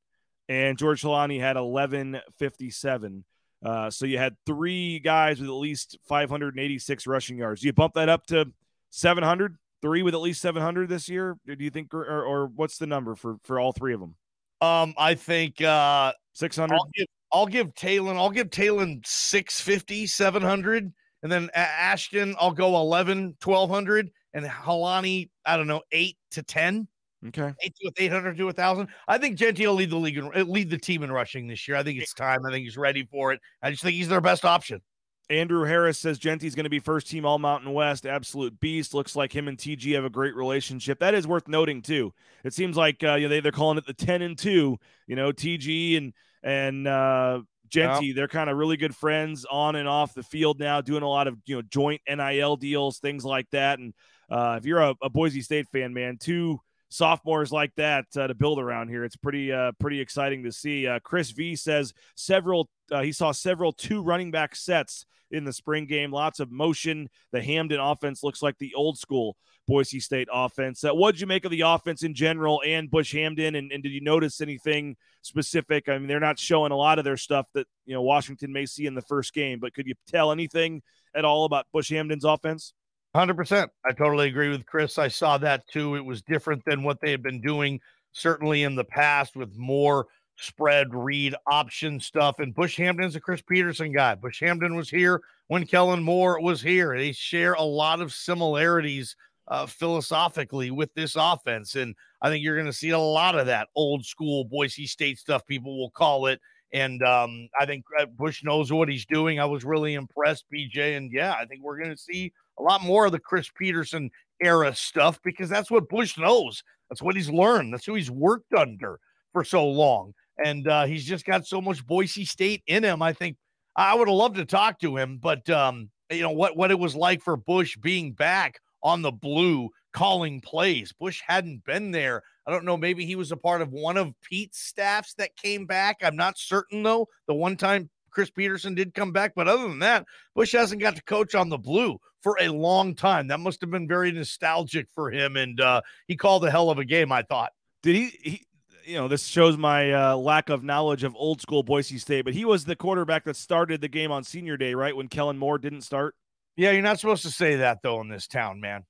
and 0.48 0.78
George 0.78 1.02
Holani 1.02 1.38
had 1.38 1.56
1157. 1.56 3.24
Uh, 3.64 3.90
so 3.90 4.06
you 4.06 4.16
had 4.16 4.36
three 4.46 4.98
guys 4.98 5.40
with 5.40 5.48
at 5.48 5.54
least 5.54 5.98
586 6.08 7.06
rushing 7.06 7.36
yards. 7.38 7.62
You 7.62 7.72
bump 7.74 7.94
that 7.94 8.08
up 8.08 8.26
to 8.28 8.46
700? 8.90 9.56
Three 9.86 10.02
with 10.02 10.14
at 10.14 10.20
least 10.20 10.40
700 10.40 10.88
this 10.88 11.08
year? 11.08 11.36
Do 11.46 11.56
you 11.56 11.70
think, 11.70 11.94
or, 11.94 12.04
or 12.04 12.46
what's 12.48 12.76
the 12.76 12.88
number 12.88 13.14
for 13.14 13.36
for 13.44 13.60
all 13.60 13.72
three 13.72 13.94
of 13.94 14.00
them? 14.00 14.16
Um, 14.60 14.94
I 14.98 15.14
think 15.14 15.62
uh 15.62 16.12
600. 16.32 16.74
I'll 16.74 16.88
give 16.92 17.06
I'll 17.32 17.46
give 17.46 17.74
Taylen, 17.74 18.16
I'll 18.16 18.30
give 18.30 18.50
Taylen 18.50 19.06
650, 19.06 20.08
700. 20.08 20.92
And 21.22 21.30
then 21.30 21.50
Ashton, 21.54 22.34
I'll 22.40 22.52
go 22.52 22.76
11, 22.76 23.36
1200. 23.42 24.10
And 24.34 24.44
Holani, 24.44 25.30
I 25.44 25.56
don't 25.56 25.68
know, 25.68 25.82
eight 25.92 26.16
to 26.32 26.42
10. 26.42 26.88
Okay. 27.28 27.52
Eight 27.62 27.74
to 27.82 27.92
800 27.96 28.36
to 28.36 28.44
1,000. 28.44 28.88
I 29.06 29.18
think 29.18 29.36
Jeanty 29.38 29.66
will 29.66 29.74
lead 29.74 29.90
the 29.90 29.96
league, 29.96 30.18
and 30.18 30.48
lead 30.48 30.68
the 30.68 30.78
team 30.78 31.02
in 31.02 31.12
rushing 31.12 31.46
this 31.46 31.66
year. 31.68 31.76
I 31.76 31.82
think 31.82 32.00
it's 32.00 32.12
time. 32.12 32.44
I 32.44 32.50
think 32.50 32.64
he's 32.64 32.76
ready 32.76 33.04
for 33.04 33.32
it. 33.32 33.40
I 33.62 33.70
just 33.70 33.82
think 33.82 33.94
he's 33.94 34.08
their 34.08 34.20
best 34.20 34.44
option. 34.44 34.80
Andrew 35.28 35.64
Harris 35.64 35.98
says 35.98 36.18
Jeanty's 36.18 36.54
going 36.54 36.64
to 36.64 36.70
be 36.70 36.78
first 36.78 37.08
team 37.08 37.26
All 37.26 37.38
Mountain 37.38 37.72
West. 37.72 38.06
Absolute 38.06 38.58
beast. 38.60 38.94
Looks 38.94 39.16
like 39.16 39.34
him 39.34 39.48
and 39.48 39.58
TG 39.58 39.94
have 39.94 40.04
a 40.04 40.10
great 40.10 40.36
relationship. 40.36 41.00
That 41.00 41.14
is 41.14 41.26
worth 41.26 41.48
noting 41.48 41.82
too. 41.82 42.12
It 42.44 42.54
seems 42.54 42.76
like 42.76 43.02
uh, 43.02 43.14
you 43.14 43.24
know, 43.24 43.28
they 43.30 43.40
they're 43.40 43.52
calling 43.52 43.78
it 43.78 43.86
the 43.86 43.94
ten 43.94 44.22
and 44.22 44.38
two. 44.38 44.78
You 45.06 45.16
know, 45.16 45.32
TG 45.32 45.96
and 45.96 46.12
and 46.42 46.86
uh, 46.86 47.40
Jeanty, 47.68 48.12
they're 48.12 48.28
kind 48.28 48.48
of 48.48 48.56
really 48.56 48.76
good 48.76 48.94
friends 48.94 49.44
on 49.50 49.76
and 49.76 49.88
off 49.88 50.14
the 50.14 50.22
field 50.22 50.60
now, 50.60 50.80
doing 50.80 51.02
a 51.02 51.08
lot 51.08 51.26
of 51.26 51.36
you 51.44 51.56
know 51.56 51.62
joint 51.62 52.00
NIL 52.08 52.56
deals, 52.56 52.98
things 52.98 53.24
like 53.24 53.50
that. 53.50 53.78
And 53.78 53.94
uh, 54.30 54.56
if 54.58 54.66
you're 54.66 54.80
a, 54.80 54.94
a 55.02 55.10
Boise 55.10 55.42
State 55.42 55.66
fan, 55.72 55.92
man, 55.92 56.18
two 56.18 56.60
sophomores 56.88 57.52
like 57.52 57.74
that 57.76 58.06
uh, 58.16 58.26
to 58.26 58.34
build 58.34 58.58
around 58.58 58.88
here, 58.88 59.04
it's 59.04 59.16
pretty 59.16 59.52
uh, 59.52 59.72
pretty 59.78 60.00
exciting 60.00 60.44
to 60.44 60.52
see. 60.52 60.86
Uh, 60.86 60.98
Chris 61.00 61.30
V 61.30 61.56
says 61.56 61.92
several. 62.14 62.68
Uh, 62.90 63.02
he 63.02 63.12
saw 63.12 63.32
several 63.32 63.72
two 63.72 64.02
running 64.02 64.30
back 64.30 64.54
sets 64.54 65.06
in 65.30 65.44
the 65.44 65.52
spring 65.52 65.86
game. 65.86 66.12
Lots 66.12 66.40
of 66.40 66.50
motion. 66.50 67.08
The 67.32 67.40
Hamdan 67.40 67.80
offense 67.80 68.22
looks 68.22 68.42
like 68.42 68.58
the 68.58 68.74
old 68.74 68.98
school 68.98 69.36
Boise 69.66 70.00
State 70.00 70.28
offense. 70.32 70.84
Uh, 70.84 70.94
what 70.94 71.12
did 71.12 71.20
you 71.20 71.26
make 71.26 71.44
of 71.44 71.50
the 71.50 71.62
offense 71.62 72.02
in 72.02 72.14
general 72.14 72.62
and 72.64 72.90
Bush 72.90 73.14
Hamdan? 73.14 73.56
And, 73.58 73.72
and 73.72 73.82
did 73.82 73.92
you 73.92 74.00
notice 74.00 74.40
anything 74.40 74.96
specific? 75.22 75.88
I 75.88 75.98
mean, 75.98 76.06
they're 76.06 76.20
not 76.20 76.38
showing 76.38 76.72
a 76.72 76.76
lot 76.76 76.98
of 76.98 77.04
their 77.04 77.16
stuff 77.16 77.46
that 77.54 77.66
you 77.84 77.94
know 77.94 78.02
Washington 78.02 78.52
may 78.52 78.66
see 78.66 78.86
in 78.86 78.94
the 78.94 79.02
first 79.02 79.34
game, 79.34 79.58
but 79.58 79.74
could 79.74 79.86
you 79.86 79.94
tell 80.06 80.32
anything 80.32 80.82
at 81.14 81.24
all 81.24 81.44
about 81.44 81.66
Bush 81.72 81.90
Hamdan's 81.90 82.24
offense? 82.24 82.72
100%. 83.16 83.68
I 83.84 83.92
totally 83.92 84.28
agree 84.28 84.50
with 84.50 84.66
Chris. 84.66 84.98
I 84.98 85.08
saw 85.08 85.38
that 85.38 85.66
too. 85.68 85.96
It 85.96 86.04
was 86.04 86.22
different 86.22 86.64
than 86.64 86.82
what 86.82 87.00
they 87.00 87.10
had 87.10 87.22
been 87.22 87.40
doing, 87.40 87.80
certainly 88.12 88.62
in 88.62 88.74
the 88.74 88.84
past, 88.84 89.36
with 89.36 89.56
more 89.56 90.06
spread, 90.36 90.94
read, 90.94 91.34
option 91.46 91.98
stuff. 91.98 92.38
And 92.40 92.54
Bush 92.54 92.78
Hamdan's 92.78 93.16
a 93.16 93.20
Chris 93.20 93.40
Petersen 93.40 93.92
guy. 93.92 94.14
Bush 94.14 94.42
Hamdan 94.42 94.76
was 94.76 94.90
here 94.90 95.22
when 95.48 95.66
Kellen 95.66 96.02
Moore 96.02 96.40
was 96.40 96.60
here. 96.60 96.96
They 96.96 97.12
share 97.12 97.54
a 97.54 97.62
lot 97.62 98.02
of 98.02 98.12
similarities 98.12 99.16
uh, 99.48 99.64
philosophically 99.64 100.70
with 100.70 100.92
this 100.94 101.16
offense. 101.16 101.76
And 101.76 101.94
I 102.20 102.28
think 102.28 102.44
you're 102.44 102.56
going 102.56 102.66
to 102.66 102.72
see 102.72 102.90
a 102.90 102.98
lot 102.98 103.38
of 103.38 103.46
that 103.46 103.68
old 103.74 104.04
school 104.04 104.44
Boise 104.44 104.86
State 104.86 105.18
stuff, 105.18 105.46
people 105.46 105.78
will 105.78 105.90
call 105.90 106.26
it. 106.26 106.40
And 106.76 107.02
um, 107.02 107.48
I 107.58 107.64
think 107.64 107.84
uh, 107.98 108.04
Bush 108.04 108.44
knows 108.44 108.70
what 108.70 108.90
he's 108.90 109.06
doing. 109.06 109.40
I 109.40 109.46
was 109.46 109.64
really 109.64 109.94
impressed, 109.94 110.44
BJ. 110.52 110.98
And 110.98 111.10
yeah, 111.10 111.32
I 111.32 111.46
think 111.46 111.62
we're 111.62 111.78
going 111.78 111.90
to 111.90 111.96
see 111.96 112.32
a 112.58 112.62
lot 112.62 112.82
more 112.82 113.06
of 113.06 113.12
the 113.12 113.18
Chris 113.18 113.48
Petersen 113.56 114.10
era 114.42 114.74
stuff 114.74 115.18
because 115.24 115.48
that's 115.48 115.70
what 115.70 115.88
Bush 115.88 116.18
knows. 116.18 116.62
That's 116.90 117.00
what 117.00 117.16
he's 117.16 117.30
learned. 117.30 117.72
That's 117.72 117.86
who 117.86 117.94
he's 117.94 118.10
worked 118.10 118.52
under 118.52 119.00
for 119.32 119.42
so 119.42 119.66
long. 119.66 120.12
and 120.44 120.68
uh, 120.68 120.84
he's 120.84 121.06
just 121.06 121.24
got 121.24 121.46
so 121.46 121.60
much 121.62 121.86
Boise 121.86 122.26
State 122.26 122.62
in 122.66 122.84
him. 122.84 123.00
I 123.00 123.14
think 123.14 123.38
I 123.74 123.94
would 123.94 124.08
have 124.08 124.14
loved 124.14 124.36
to 124.36 124.44
talk 124.44 124.78
to 124.80 124.96
him, 124.96 125.18
but 125.18 125.48
um, 125.48 125.88
you 126.10 126.22
know 126.22 126.30
what 126.30 126.56
what 126.56 126.70
it 126.70 126.78
was 126.78 126.94
like 126.94 127.22
for 127.22 127.36
Bush 127.36 127.76
being 127.78 128.12
back 128.12 128.60
on 128.82 129.02
the 129.02 129.12
blue 129.12 129.70
calling 129.96 130.42
plays. 130.42 130.92
Bush 130.92 131.22
hadn't 131.26 131.64
been 131.64 131.90
there. 131.90 132.22
I 132.46 132.50
don't 132.50 132.66
know. 132.66 132.76
Maybe 132.76 133.06
he 133.06 133.16
was 133.16 133.32
a 133.32 133.36
part 133.36 133.62
of 133.62 133.72
one 133.72 133.96
of 133.96 134.12
Pete's 134.20 134.58
staffs 134.58 135.14
that 135.14 135.36
came 135.36 135.64
back. 135.64 135.96
I'm 136.02 136.16
not 136.16 136.38
certain 136.38 136.82
though. 136.82 137.08
The 137.26 137.34
one 137.34 137.56
time 137.56 137.88
Chris 138.10 138.28
Petersen 138.28 138.74
did 138.74 138.92
come 138.92 139.10
back, 139.10 139.32
but 139.34 139.48
other 139.48 139.66
than 139.66 139.78
that, 139.78 140.04
Bush 140.34 140.52
hasn't 140.52 140.82
got 140.82 140.96
to 140.96 141.02
coach 141.02 141.34
on 141.34 141.48
the 141.48 141.56
blue 141.56 141.98
for 142.22 142.36
a 142.38 142.48
long 142.48 142.94
time. 142.94 143.28
That 143.28 143.40
must 143.40 143.62
have 143.62 143.70
been 143.70 143.88
very 143.88 144.12
nostalgic 144.12 144.88
for 144.94 145.10
him, 145.10 145.36
and 145.36 145.58
uh, 145.60 145.80
he 146.06 146.14
called 146.14 146.44
a 146.44 146.50
hell 146.50 146.68
of 146.68 146.78
a 146.78 146.84
game. 146.84 147.10
I 147.10 147.22
thought. 147.22 147.52
Did 147.82 147.96
he? 147.96 148.18
he 148.22 148.42
you 148.84 148.96
know, 148.96 149.08
this 149.08 149.26
shows 149.26 149.56
my 149.56 149.92
uh, 149.92 150.16
lack 150.16 150.48
of 150.48 150.62
knowledge 150.62 151.04
of 151.04 151.16
old 151.16 151.40
school 151.40 151.64
Boise 151.64 151.98
State, 151.98 152.24
but 152.24 152.34
he 152.34 152.44
was 152.44 152.64
the 152.64 152.76
quarterback 152.76 153.24
that 153.24 153.34
started 153.34 153.80
the 153.80 153.88
game 153.88 154.12
on 154.12 154.22
senior 154.22 154.56
day, 154.56 154.74
right? 154.74 154.94
When 154.94 155.08
Kellen 155.08 155.38
Moore 155.38 155.58
didn't 155.58 155.80
start. 155.80 156.14
Yeah, 156.54 156.70
you're 156.70 156.82
not 156.82 157.00
supposed 157.00 157.22
to 157.22 157.30
say 157.30 157.56
that 157.56 157.78
though 157.82 158.00
in 158.00 158.08
this 158.08 158.28
town, 158.28 158.60
man. 158.60 158.84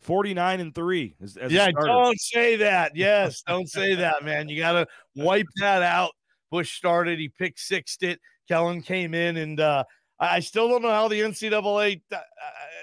49 0.00 0.60
and 0.60 0.74
3 0.74 1.14
as, 1.22 1.36
as 1.36 1.52
yeah 1.52 1.70
don't 1.70 2.18
say 2.18 2.56
that 2.56 2.96
yes 2.96 3.42
don't 3.46 3.68
say 3.68 3.94
that 3.94 4.24
man 4.24 4.48
you 4.48 4.58
gotta 4.58 4.86
wipe 5.14 5.46
that 5.56 5.82
out 5.82 6.12
bush 6.50 6.76
started 6.76 7.18
he 7.18 7.28
picked 7.28 7.60
sixed 7.60 8.02
it 8.02 8.18
kellen 8.48 8.80
came 8.80 9.12
in 9.14 9.36
and 9.36 9.60
uh 9.60 9.84
I 10.20 10.40
still 10.40 10.68
don't 10.68 10.82
know 10.82 10.90
how 10.90 11.08
the 11.08 11.20
NCAA, 11.20 12.02
uh, 12.12 12.16
uh, 12.16 12.20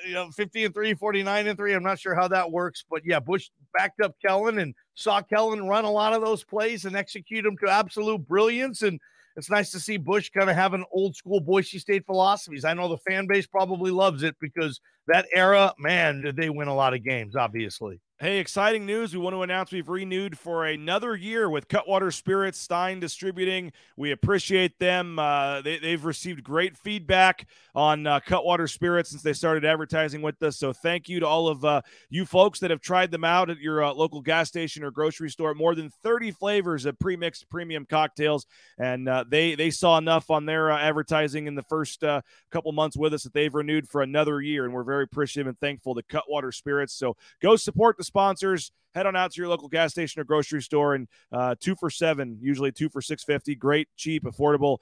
you 0.07 0.15
know, 0.15 0.31
50 0.31 0.65
and 0.65 0.73
3, 0.73 0.95
49 0.95 1.47
and 1.47 1.57
3. 1.57 1.73
I'm 1.73 1.83
not 1.83 1.99
sure 1.99 2.15
how 2.15 2.27
that 2.29 2.51
works. 2.51 2.83
But 2.89 3.03
yeah, 3.05 3.19
Bush 3.19 3.49
backed 3.77 4.01
up 4.01 4.15
Kellen 4.25 4.57
and 4.57 4.73
saw 4.95 5.21
Kellen 5.21 5.67
run 5.67 5.85
a 5.85 5.91
lot 5.91 6.13
of 6.13 6.21
those 6.21 6.43
plays 6.43 6.85
and 6.85 6.95
execute 6.95 7.43
them 7.43 7.55
to 7.63 7.71
absolute 7.71 8.27
brilliance. 8.27 8.81
And 8.81 8.99
it's 9.37 9.51
nice 9.51 9.69
to 9.71 9.79
see 9.79 9.97
Bush 9.97 10.31
kind 10.31 10.49
of 10.49 10.55
have 10.55 10.73
an 10.73 10.83
old 10.91 11.15
school 11.15 11.39
Boise 11.39 11.77
State 11.77 12.05
philosophies. 12.07 12.65
I 12.65 12.73
know 12.73 12.89
the 12.89 12.97
fan 12.97 13.27
base 13.27 13.45
probably 13.45 13.91
loves 13.91 14.23
it 14.23 14.35
because 14.41 14.81
that 15.07 15.27
era, 15.33 15.73
man, 15.77 16.21
did 16.21 16.35
they 16.35 16.49
win 16.49 16.67
a 16.67 16.75
lot 16.75 16.95
of 16.95 17.03
games, 17.03 17.35
obviously. 17.35 18.01
Hey, 18.19 18.39
exciting 18.39 18.87
news. 18.87 19.13
We 19.13 19.19
want 19.19 19.35
to 19.35 19.43
announce 19.43 19.71
we've 19.71 19.87
renewed 19.87 20.39
for 20.39 20.65
another 20.65 21.15
year 21.15 21.51
with 21.51 21.67
Cutwater 21.67 22.09
Spirits 22.09 22.57
Stein 22.57 22.99
Distributing. 22.99 23.71
We 23.95 24.09
appreciate 24.09 24.79
them. 24.79 25.19
Uh, 25.19 25.61
they, 25.61 25.77
have 25.91 26.03
received 26.03 26.43
great 26.43 26.75
feedback 26.75 27.45
on 27.75 28.07
uh, 28.07 28.19
Cutwater 28.21 28.67
Spirits 28.67 29.11
since 29.11 29.21
they 29.21 29.33
started 29.33 29.63
advertising 29.63 30.23
with 30.23 30.41
us. 30.41 30.57
So 30.57 30.73
thank 30.73 31.07
you 31.07 31.19
to 31.19 31.27
all 31.27 31.47
of 31.47 31.63
uh, 31.63 31.83
you 32.09 32.25
folks 32.25 32.59
that 32.61 32.71
have 32.71 32.81
tried 32.81 33.11
them 33.11 33.23
out 33.23 33.51
at 33.51 33.59
your 33.59 33.83
uh, 33.83 33.93
local 33.93 34.21
gas 34.21 34.47
station 34.47 34.83
or 34.83 34.89
grocery 34.89 35.29
store. 35.29 35.53
More 35.53 35.75
than 35.75 35.91
30 36.01 36.31
flavors 36.31 36.85
of 36.85 36.97
pre-mixed 36.97 37.47
premium 37.51 37.85
cocktails. 37.85 38.47
And 38.79 39.07
uh, 39.07 39.25
they, 39.29 39.53
they 39.53 39.69
saw 39.69 39.99
enough 39.99 40.31
on 40.31 40.47
their 40.47 40.71
uh, 40.71 40.79
advertising 40.79 41.45
in 41.45 41.53
the 41.53 41.61
first 41.61 42.03
couple 42.49 42.71
months 42.71 42.97
with 42.97 43.13
us 43.13 43.21
that 43.25 43.33
they've 43.33 43.53
renewed 43.53 43.87
for 43.87 44.01
another 44.01 44.41
year. 44.41 44.65
And 44.65 44.73
we're 44.73 44.81
very 44.81 45.03
appreciative 45.03 45.45
and 45.45 45.59
thankful 45.59 45.93
to 45.93 46.01
Cutwater 46.01 46.51
Spirits. 46.51 46.95
So 46.95 47.15
go 47.43 47.55
support 47.55 47.97
the 47.99 48.06
sponsors. 48.07 48.71
Head 48.95 49.05
on 49.05 49.15
out 49.15 49.31
to 49.31 49.41
your 49.41 49.47
local 49.47 49.67
gas 49.67 49.91
station 49.91 50.19
or 50.19 50.23
grocery 50.23 50.61
store 50.61 50.95
and 50.95 51.07
uh, 51.31 51.53
two 51.59 51.75
for 51.75 51.89
seven, 51.91 52.39
usually 52.41 52.71
two 52.71 52.89
for 52.89 53.01
six 53.01 53.23
fifty. 53.23 53.53
Great, 53.53 53.87
cheap, 53.95 54.23
affordable. 54.23 54.77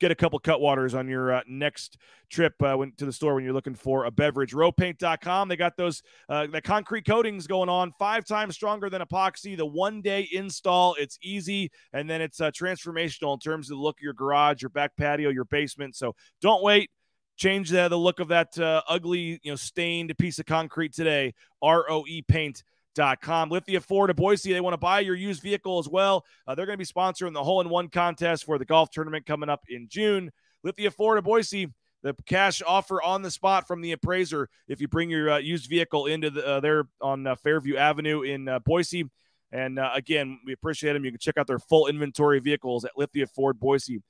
Get 0.00 0.10
a 0.10 0.16
couple 0.16 0.40
cutwaters 0.40 0.98
on 0.98 1.06
your 1.06 1.34
uh, 1.34 1.42
next 1.46 1.98
trip 2.28 2.54
uh, 2.60 2.74
when, 2.74 2.92
to 2.96 3.06
the 3.06 3.12
store 3.12 3.36
when 3.36 3.44
you're 3.44 3.52
looking 3.52 3.76
for 3.76 4.06
a 4.06 4.10
beverage. 4.10 4.52
Roepaint.com. 4.52 5.48
They 5.48 5.54
got 5.54 5.76
those 5.76 6.02
uh, 6.28 6.48
the 6.48 6.60
concrete 6.60 7.06
coatings 7.06 7.46
going 7.46 7.68
on, 7.68 7.92
five 7.96 8.24
times 8.24 8.56
stronger 8.56 8.90
than 8.90 9.02
epoxy. 9.02 9.56
The 9.56 9.64
one 9.64 10.02
day 10.02 10.28
install, 10.32 10.96
it's 10.98 11.16
easy, 11.22 11.70
and 11.92 12.10
then 12.10 12.20
it's 12.20 12.40
uh, 12.40 12.50
transformational 12.50 13.34
in 13.34 13.38
terms 13.38 13.70
of 13.70 13.76
the 13.76 13.82
look 13.82 14.00
of 14.00 14.02
your 14.02 14.14
garage, 14.14 14.62
your 14.62 14.70
back 14.70 14.96
patio, 14.96 15.30
your 15.30 15.44
basement. 15.44 15.94
So 15.94 16.16
don't 16.40 16.62
wait 16.62 16.90
change 17.36 17.70
the, 17.70 17.88
the 17.88 17.98
look 17.98 18.20
of 18.20 18.28
that 18.28 18.58
uh, 18.58 18.82
ugly, 18.88 19.40
you 19.42 19.52
know, 19.52 19.56
stained 19.56 20.16
piece 20.18 20.38
of 20.38 20.46
concrete 20.46 20.92
today. 20.92 21.34
ROE 21.62 22.04
paint.com. 22.28 23.50
Lithia 23.50 23.80
Ford 23.80 24.10
of 24.10 24.16
Boise, 24.16 24.52
they 24.52 24.60
want 24.60 24.74
to 24.74 24.78
buy 24.78 25.00
your 25.00 25.14
used 25.14 25.42
vehicle 25.42 25.78
as 25.78 25.88
well. 25.88 26.24
Uh, 26.46 26.54
they're 26.54 26.66
going 26.66 26.78
to 26.78 26.84
be 26.84 26.84
sponsoring 26.84 27.34
the 27.34 27.42
hole 27.42 27.60
in 27.60 27.68
one 27.68 27.88
contest 27.88 28.44
for 28.44 28.58
the 28.58 28.64
golf 28.64 28.90
tournament 28.90 29.26
coming 29.26 29.48
up 29.48 29.62
in 29.68 29.88
June. 29.88 30.30
Lithia 30.62 30.90
Ford 30.90 31.18
of 31.18 31.24
Boise, 31.24 31.72
the 32.02 32.14
cash 32.26 32.62
offer 32.66 33.02
on 33.02 33.22
the 33.22 33.30
spot 33.30 33.66
from 33.66 33.80
the 33.80 33.92
appraiser 33.92 34.48
if 34.68 34.80
you 34.80 34.88
bring 34.88 35.10
your 35.10 35.30
uh, 35.30 35.38
used 35.38 35.68
vehicle 35.68 36.06
into 36.06 36.30
the, 36.30 36.46
uh, 36.46 36.60
there 36.60 36.84
on 37.00 37.26
uh, 37.26 37.34
Fairview 37.34 37.76
Avenue 37.76 38.22
in 38.22 38.48
uh, 38.48 38.58
Boise. 38.60 39.10
And 39.52 39.78
again, 39.94 40.40
we 40.44 40.52
appreciate 40.52 40.94
them. 40.94 41.04
You 41.04 41.12
can 41.12 41.20
check 41.20 41.38
out 41.38 41.46
their 41.46 41.60
full 41.60 41.86
inventory 41.86 42.40
vehicles 42.40 42.84
at 42.84 42.90
Lithia 42.96 43.28
Ford 43.28 43.60
Boise 43.60 44.02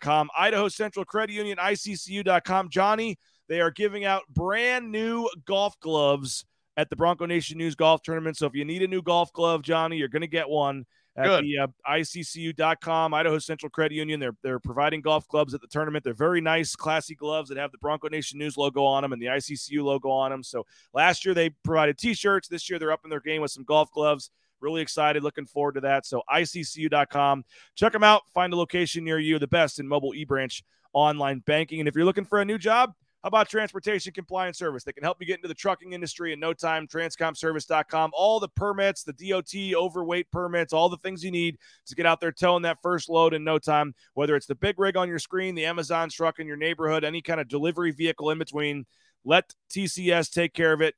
com. 0.00 0.28
Idaho 0.36 0.68
Central 0.68 1.04
Credit 1.04 1.32
Union, 1.32 1.58
ICCU.com. 1.58 2.70
Johnny, 2.70 3.18
they 3.48 3.60
are 3.60 3.70
giving 3.70 4.04
out 4.04 4.22
brand 4.28 4.90
new 4.90 5.28
golf 5.46 5.78
gloves 5.80 6.44
at 6.76 6.90
the 6.90 6.96
Bronco 6.96 7.26
Nation 7.26 7.58
News 7.58 7.74
Golf 7.74 8.02
Tournament. 8.02 8.36
So 8.36 8.46
if 8.46 8.54
you 8.54 8.64
need 8.64 8.82
a 8.82 8.88
new 8.88 9.02
golf 9.02 9.32
glove, 9.32 9.62
Johnny, 9.62 9.96
you're 9.96 10.08
going 10.08 10.22
to 10.22 10.28
get 10.28 10.48
one 10.48 10.84
at 11.16 11.26
Good. 11.26 11.44
the 11.44 11.58
uh, 11.58 11.66
ICCU.com, 11.88 13.14
Idaho 13.14 13.38
Central 13.38 13.70
Credit 13.70 13.94
Union. 13.94 14.18
They're, 14.18 14.36
they're 14.42 14.58
providing 14.58 15.00
golf 15.00 15.28
clubs 15.28 15.54
at 15.54 15.60
the 15.60 15.68
tournament. 15.68 16.02
They're 16.02 16.12
very 16.12 16.40
nice, 16.40 16.74
classy 16.74 17.14
gloves 17.14 17.48
that 17.50 17.58
have 17.58 17.70
the 17.70 17.78
Bronco 17.78 18.08
Nation 18.08 18.38
News 18.38 18.56
logo 18.56 18.84
on 18.84 19.02
them 19.02 19.12
and 19.12 19.22
the 19.22 19.26
ICCU 19.26 19.84
logo 19.84 20.10
on 20.10 20.32
them. 20.32 20.42
So 20.42 20.66
last 20.92 21.24
year 21.24 21.34
they 21.34 21.50
provided 21.50 21.98
t 21.98 22.14
shirts. 22.14 22.48
This 22.48 22.68
year 22.68 22.78
they're 22.78 22.92
up 22.92 23.04
in 23.04 23.10
their 23.10 23.20
game 23.20 23.42
with 23.42 23.52
some 23.52 23.64
golf 23.64 23.92
gloves. 23.92 24.30
Really 24.64 24.80
excited, 24.80 25.22
looking 25.22 25.46
forward 25.46 25.74
to 25.74 25.80
that. 25.82 26.06
So 26.06 26.22
ICCU.com. 26.28 27.44
Check 27.76 27.92
them 27.92 28.02
out. 28.02 28.22
Find 28.32 28.52
a 28.52 28.56
location 28.56 29.04
near 29.04 29.18
you, 29.18 29.38
the 29.38 29.46
best 29.46 29.78
in 29.78 29.86
mobile 29.86 30.14
e-branch 30.14 30.64
online 30.92 31.40
banking. 31.40 31.80
And 31.80 31.88
if 31.88 31.94
you're 31.94 32.04
looking 32.04 32.24
for 32.24 32.40
a 32.40 32.44
new 32.44 32.58
job, 32.58 32.94
how 33.24 33.28
about 33.28 33.48
Transportation 33.48 34.12
Compliance 34.12 34.58
Service? 34.58 34.84
They 34.84 34.92
can 34.92 35.02
help 35.02 35.16
you 35.18 35.26
get 35.26 35.36
into 35.36 35.48
the 35.48 35.54
trucking 35.54 35.94
industry 35.94 36.34
in 36.34 36.40
no 36.40 36.52
time. 36.52 36.86
Transcomservice.com. 36.86 38.10
All 38.12 38.38
the 38.38 38.48
permits, 38.48 39.02
the 39.02 39.14
DOT 39.14 39.74
overweight 39.74 40.30
permits, 40.30 40.74
all 40.74 40.90
the 40.90 40.98
things 40.98 41.24
you 41.24 41.30
need 41.30 41.56
to 41.86 41.94
get 41.94 42.04
out 42.04 42.20
there 42.20 42.32
towing 42.32 42.62
that 42.62 42.82
first 42.82 43.08
load 43.08 43.32
in 43.32 43.42
no 43.42 43.58
time. 43.58 43.94
Whether 44.12 44.36
it's 44.36 44.44
the 44.44 44.54
big 44.54 44.78
rig 44.78 44.98
on 44.98 45.08
your 45.08 45.18
screen, 45.18 45.54
the 45.54 45.64
Amazon 45.64 46.10
truck 46.10 46.38
in 46.38 46.46
your 46.46 46.58
neighborhood, 46.58 47.02
any 47.02 47.22
kind 47.22 47.40
of 47.40 47.48
delivery 47.48 47.92
vehicle 47.92 48.28
in 48.28 48.36
between, 48.36 48.84
let 49.24 49.54
TCS 49.70 50.30
take 50.30 50.52
care 50.52 50.74
of 50.74 50.82
it. 50.82 50.94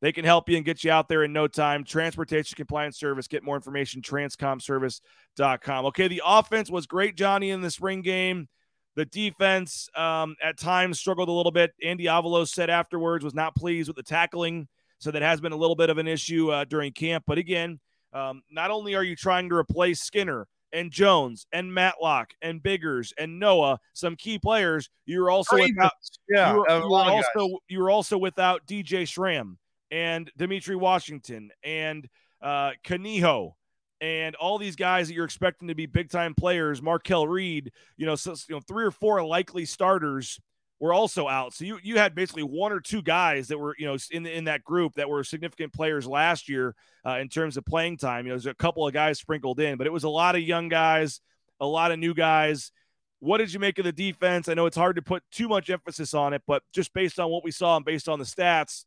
They 0.00 0.12
can 0.12 0.24
help 0.24 0.48
you 0.48 0.56
and 0.56 0.64
get 0.64 0.84
you 0.84 0.90
out 0.90 1.08
there 1.08 1.24
in 1.24 1.32
no 1.32 1.48
time. 1.48 1.84
Transportation 1.84 2.56
Compliance 2.56 2.98
Service. 2.98 3.26
Get 3.26 3.42
more 3.42 3.56
information, 3.56 4.02
transcomservice.com. 4.02 5.86
Okay, 5.86 6.08
the 6.08 6.22
offense 6.24 6.70
was 6.70 6.86
great, 6.86 7.16
Johnny, 7.16 7.50
in 7.50 7.62
the 7.62 7.70
spring 7.70 8.02
game. 8.02 8.48
The 8.96 9.06
defense 9.06 9.88
um, 9.96 10.36
at 10.42 10.58
times 10.58 11.00
struggled 11.00 11.28
a 11.28 11.32
little 11.32 11.52
bit. 11.52 11.72
Andy 11.82 12.04
Avalos 12.04 12.48
said 12.48 12.70
afterwards 12.70 13.24
was 13.24 13.34
not 13.34 13.56
pleased 13.56 13.88
with 13.88 13.96
the 13.96 14.02
tackling. 14.02 14.68
So 14.98 15.10
that 15.10 15.22
has 15.22 15.40
been 15.40 15.52
a 15.52 15.56
little 15.56 15.76
bit 15.76 15.90
of 15.90 15.98
an 15.98 16.06
issue 16.06 16.50
uh, 16.50 16.64
during 16.64 16.92
camp. 16.92 17.24
But 17.26 17.38
again, 17.38 17.80
um, 18.12 18.42
not 18.50 18.70
only 18.70 18.94
are 18.94 19.02
you 19.02 19.16
trying 19.16 19.48
to 19.48 19.56
replace 19.56 20.00
Skinner 20.00 20.46
and 20.72 20.90
Jones 20.90 21.46
and 21.52 21.72
Matlock 21.72 22.32
and 22.40 22.62
Biggers 22.62 23.12
and 23.18 23.38
Noah, 23.38 23.80
some 23.92 24.16
key 24.16 24.38
players, 24.38 24.88
you're 25.04 25.30
also 25.30 25.56
without, 25.56 25.92
yeah, 26.28 26.52
you 26.52 26.58
were, 26.58 26.70
you 26.70 26.90
were 26.90 26.98
also 26.98 27.58
you 27.68 27.78
were 27.80 27.90
also 27.90 28.16
without 28.16 28.66
DJ 28.66 29.06
Schramm 29.06 29.58
and 29.94 30.28
Dimitri 30.36 30.74
Washington 30.74 31.52
and 31.62 32.08
uh, 32.42 32.72
Kaniho 32.84 33.52
and 34.00 34.34
all 34.34 34.58
these 34.58 34.74
guys 34.74 35.06
that 35.06 35.14
you're 35.14 35.24
expecting 35.24 35.68
to 35.68 35.74
be 35.76 35.86
big 35.86 36.10
time 36.10 36.34
players, 36.34 36.82
Markel 36.82 37.28
Reed, 37.28 37.70
you 37.96 38.04
know, 38.04 38.16
so, 38.16 38.34
you 38.48 38.56
know, 38.56 38.60
three 38.60 38.84
or 38.84 38.90
four 38.90 39.24
likely 39.24 39.64
starters 39.64 40.40
were 40.80 40.92
also 40.92 41.28
out. 41.28 41.54
So 41.54 41.64
you 41.64 41.78
you 41.80 41.96
had 41.96 42.16
basically 42.16 42.42
one 42.42 42.72
or 42.72 42.80
two 42.80 43.02
guys 43.02 43.46
that 43.48 43.58
were 43.58 43.76
you 43.78 43.86
know 43.86 43.96
in 44.10 44.26
in 44.26 44.44
that 44.44 44.64
group 44.64 44.94
that 44.94 45.08
were 45.08 45.22
significant 45.22 45.72
players 45.72 46.08
last 46.08 46.48
year 46.48 46.74
uh, 47.06 47.18
in 47.20 47.28
terms 47.28 47.56
of 47.56 47.64
playing 47.64 47.98
time. 47.98 48.26
You 48.26 48.30
know, 48.30 48.34
there's 48.34 48.46
a 48.46 48.54
couple 48.54 48.84
of 48.86 48.92
guys 48.92 49.20
sprinkled 49.20 49.60
in, 49.60 49.78
but 49.78 49.86
it 49.86 49.92
was 49.92 50.04
a 50.04 50.08
lot 50.08 50.34
of 50.34 50.42
young 50.42 50.68
guys, 50.68 51.20
a 51.60 51.66
lot 51.66 51.92
of 51.92 52.00
new 52.00 52.14
guys. 52.14 52.72
What 53.20 53.38
did 53.38 53.52
you 53.52 53.60
make 53.60 53.78
of 53.78 53.84
the 53.84 53.92
defense? 53.92 54.48
I 54.48 54.54
know 54.54 54.66
it's 54.66 54.76
hard 54.76 54.96
to 54.96 55.02
put 55.02 55.22
too 55.30 55.48
much 55.48 55.70
emphasis 55.70 56.14
on 56.14 56.34
it, 56.34 56.42
but 56.48 56.64
just 56.74 56.92
based 56.92 57.20
on 57.20 57.30
what 57.30 57.44
we 57.44 57.52
saw 57.52 57.76
and 57.76 57.84
based 57.84 58.08
on 58.08 58.18
the 58.18 58.24
stats, 58.24 58.84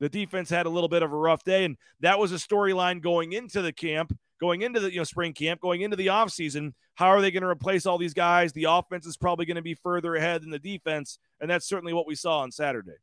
the 0.00 0.08
defense 0.08 0.50
had 0.50 0.66
a 0.66 0.70
little 0.70 0.88
bit 0.88 1.02
of 1.02 1.12
a 1.12 1.16
rough 1.16 1.44
day, 1.44 1.64
and 1.64 1.76
that 2.00 2.18
was 2.18 2.32
a 2.32 2.36
storyline 2.36 3.00
going 3.02 3.32
into 3.32 3.62
the 3.62 3.72
camp, 3.72 4.16
going 4.40 4.62
into 4.62 4.80
the 4.80 4.92
you 4.92 4.98
know 4.98 5.04
spring 5.04 5.32
camp, 5.32 5.60
going 5.60 5.82
into 5.82 5.96
the 5.96 6.06
offseason. 6.06 6.72
How 6.94 7.08
are 7.08 7.20
they 7.20 7.30
going 7.30 7.42
to 7.42 7.48
replace 7.48 7.86
all 7.86 7.98
these 7.98 8.14
guys? 8.14 8.52
The 8.52 8.66
offense 8.68 9.06
is 9.06 9.16
probably 9.16 9.46
going 9.46 9.56
to 9.56 9.62
be 9.62 9.74
further 9.74 10.14
ahead 10.14 10.42
than 10.42 10.50
the 10.50 10.58
defense, 10.58 11.18
and 11.40 11.50
that's 11.50 11.68
certainly 11.68 11.92
what 11.92 12.06
we 12.06 12.14
saw 12.14 12.40
on 12.40 12.50
Saturday. 12.50 12.96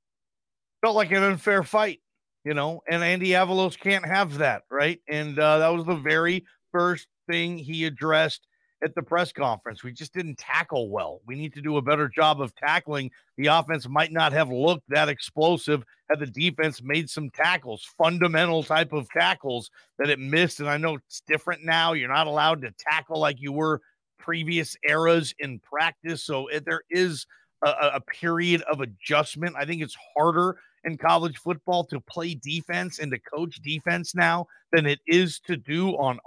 Felt 0.81 0.95
like 0.95 1.11
an 1.11 1.23
unfair 1.23 1.63
fight, 1.63 2.01
you 2.43 2.53
know, 2.53 2.81
and 2.89 3.03
Andy 3.03 3.29
Avalos 3.29 3.77
can't 3.79 4.05
have 4.05 4.37
that, 4.37 4.63
right? 4.69 4.99
And 5.07 5.37
uh, 5.39 5.59
that 5.59 5.69
was 5.69 5.85
the 5.85 5.95
very 5.95 6.45
first 6.71 7.07
thing 7.27 7.57
he 7.57 7.85
addressed 7.85 8.47
at 8.85 8.93
the 8.93 9.01
press 9.01 9.33
conference. 9.33 9.83
We 9.83 9.91
just 9.91 10.13
didn't 10.13 10.37
tackle 10.37 10.89
well. 10.89 11.19
We 11.25 11.35
need 11.35 11.53
to 11.55 11.61
do 11.61 11.77
a 11.77 11.81
better 11.81 12.07
job 12.07 12.39
of 12.39 12.55
tackling. 12.55 13.09
The 13.37 13.47
offense 13.47 13.89
might 13.89 14.11
not 14.11 14.31
have 14.31 14.49
looked 14.49 14.87
that 14.89 15.09
explosive 15.09 15.83
had 16.09 16.19
the 16.19 16.27
defense 16.27 16.83
made 16.83 17.09
some 17.09 17.31
tackles, 17.31 17.89
fundamental 17.97 18.63
type 18.63 18.93
of 18.93 19.09
tackles 19.09 19.71
that 19.97 20.09
it 20.09 20.19
missed. 20.19 20.59
And 20.59 20.69
I 20.69 20.77
know 20.77 20.95
it's 20.95 21.23
different 21.27 21.65
now. 21.65 21.93
You're 21.93 22.13
not 22.13 22.27
allowed 22.27 22.61
to 22.61 22.71
tackle 22.77 23.19
like 23.19 23.41
you 23.41 23.51
were 23.51 23.81
previous 24.19 24.77
eras 24.87 25.33
in 25.39 25.59
practice. 25.59 26.23
So 26.23 26.47
it, 26.47 26.63
there 26.63 26.83
is 26.91 27.25
a, 27.63 27.69
a 27.95 28.01
period 28.01 28.61
of 28.63 28.81
adjustment. 28.81 29.55
I 29.57 29.65
think 29.65 29.81
it's 29.81 29.97
harder 30.15 30.57
in 30.83 30.97
college 30.97 31.37
football 31.39 31.83
to 31.85 31.99
play 31.99 32.35
defense 32.35 32.99
and 32.99 33.11
to 33.11 33.19
coach 33.19 33.55
defense 33.63 34.13
now 34.13 34.45
than 34.71 34.85
it 34.85 34.99
is 35.07 35.39
to 35.39 35.57
do 35.57 35.89
on 35.97 36.19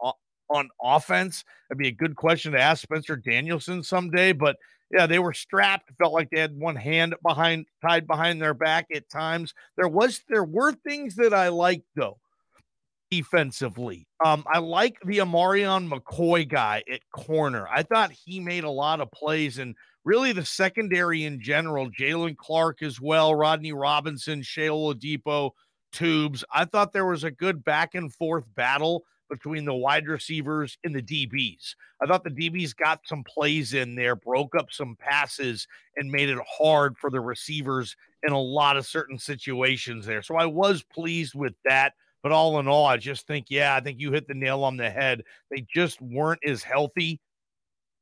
on 0.50 0.68
offense. 0.82 1.44
That'd 1.68 1.78
be 1.78 1.88
a 1.88 1.92
good 1.92 2.16
question 2.16 2.52
to 2.52 2.60
ask 2.60 2.82
Spencer 2.82 3.16
Danielson 3.16 3.82
someday. 3.82 4.32
But 4.32 4.56
yeah, 4.90 5.06
they 5.06 5.18
were 5.18 5.34
strapped. 5.34 5.90
Felt 5.98 6.12
like 6.14 6.30
they 6.30 6.40
had 6.40 6.58
one 6.58 6.76
hand 6.76 7.14
behind 7.22 7.66
tied 7.82 8.06
behind 8.06 8.40
their 8.40 8.54
back 8.54 8.86
at 8.94 9.08
times. 9.10 9.54
There 9.76 9.88
was 9.88 10.22
there 10.28 10.44
were 10.44 10.72
things 10.72 11.16
that 11.16 11.34
I 11.34 11.48
liked 11.48 11.86
though 11.94 12.18
defensively. 13.10 14.06
Um, 14.24 14.44
I 14.52 14.58
like 14.58 14.98
the 15.04 15.18
Amarion 15.18 15.90
McCoy 15.90 16.48
guy 16.48 16.82
at 16.92 17.00
corner. 17.10 17.66
I 17.70 17.82
thought 17.82 18.12
he 18.12 18.40
made 18.40 18.64
a 18.64 18.70
lot 18.70 19.00
of 19.00 19.10
plays 19.12 19.58
and 19.58 19.74
really 20.04 20.32
the 20.32 20.44
secondary 20.44 21.24
in 21.24 21.40
general, 21.40 21.90
Jalen 21.90 22.36
Clark 22.36 22.82
as 22.82 23.00
well, 23.00 23.34
Rodney 23.34 23.72
Robinson, 23.72 24.42
Sheil 24.42 24.94
Oladipo, 24.94 25.50
Tubes. 25.92 26.44
I 26.52 26.64
thought 26.64 26.92
there 26.92 27.06
was 27.06 27.24
a 27.24 27.30
good 27.30 27.64
back 27.64 27.94
and 27.94 28.12
forth 28.12 28.44
battle 28.54 29.04
between 29.28 29.64
the 29.64 29.74
wide 29.74 30.06
receivers 30.06 30.78
and 30.84 30.94
the 30.94 31.02
DBs. 31.02 31.74
I 32.00 32.06
thought 32.06 32.24
the 32.24 32.30
DBs 32.30 32.76
got 32.76 33.00
some 33.04 33.24
plays 33.24 33.74
in 33.74 33.94
there, 33.94 34.16
broke 34.16 34.54
up 34.56 34.68
some 34.70 34.96
passes, 34.98 35.66
and 35.96 36.10
made 36.10 36.28
it 36.28 36.38
hard 36.48 36.96
for 36.98 37.10
the 37.10 37.20
receivers 37.20 37.96
in 38.26 38.32
a 38.32 38.40
lot 38.40 38.76
of 38.76 38.86
certain 38.86 39.18
situations 39.18 40.06
there. 40.06 40.22
So 40.22 40.36
I 40.36 40.46
was 40.46 40.82
pleased 40.82 41.34
with 41.34 41.54
that. 41.64 41.92
But 42.22 42.32
all 42.32 42.58
in 42.58 42.66
all, 42.66 42.84
I 42.84 42.96
just 42.96 43.28
think, 43.28 43.46
yeah, 43.48 43.76
I 43.76 43.80
think 43.80 44.00
you 44.00 44.10
hit 44.10 44.26
the 44.26 44.34
nail 44.34 44.64
on 44.64 44.76
the 44.76 44.90
head. 44.90 45.22
They 45.50 45.64
just 45.72 46.00
weren't 46.02 46.40
as 46.44 46.64
healthy 46.64 47.20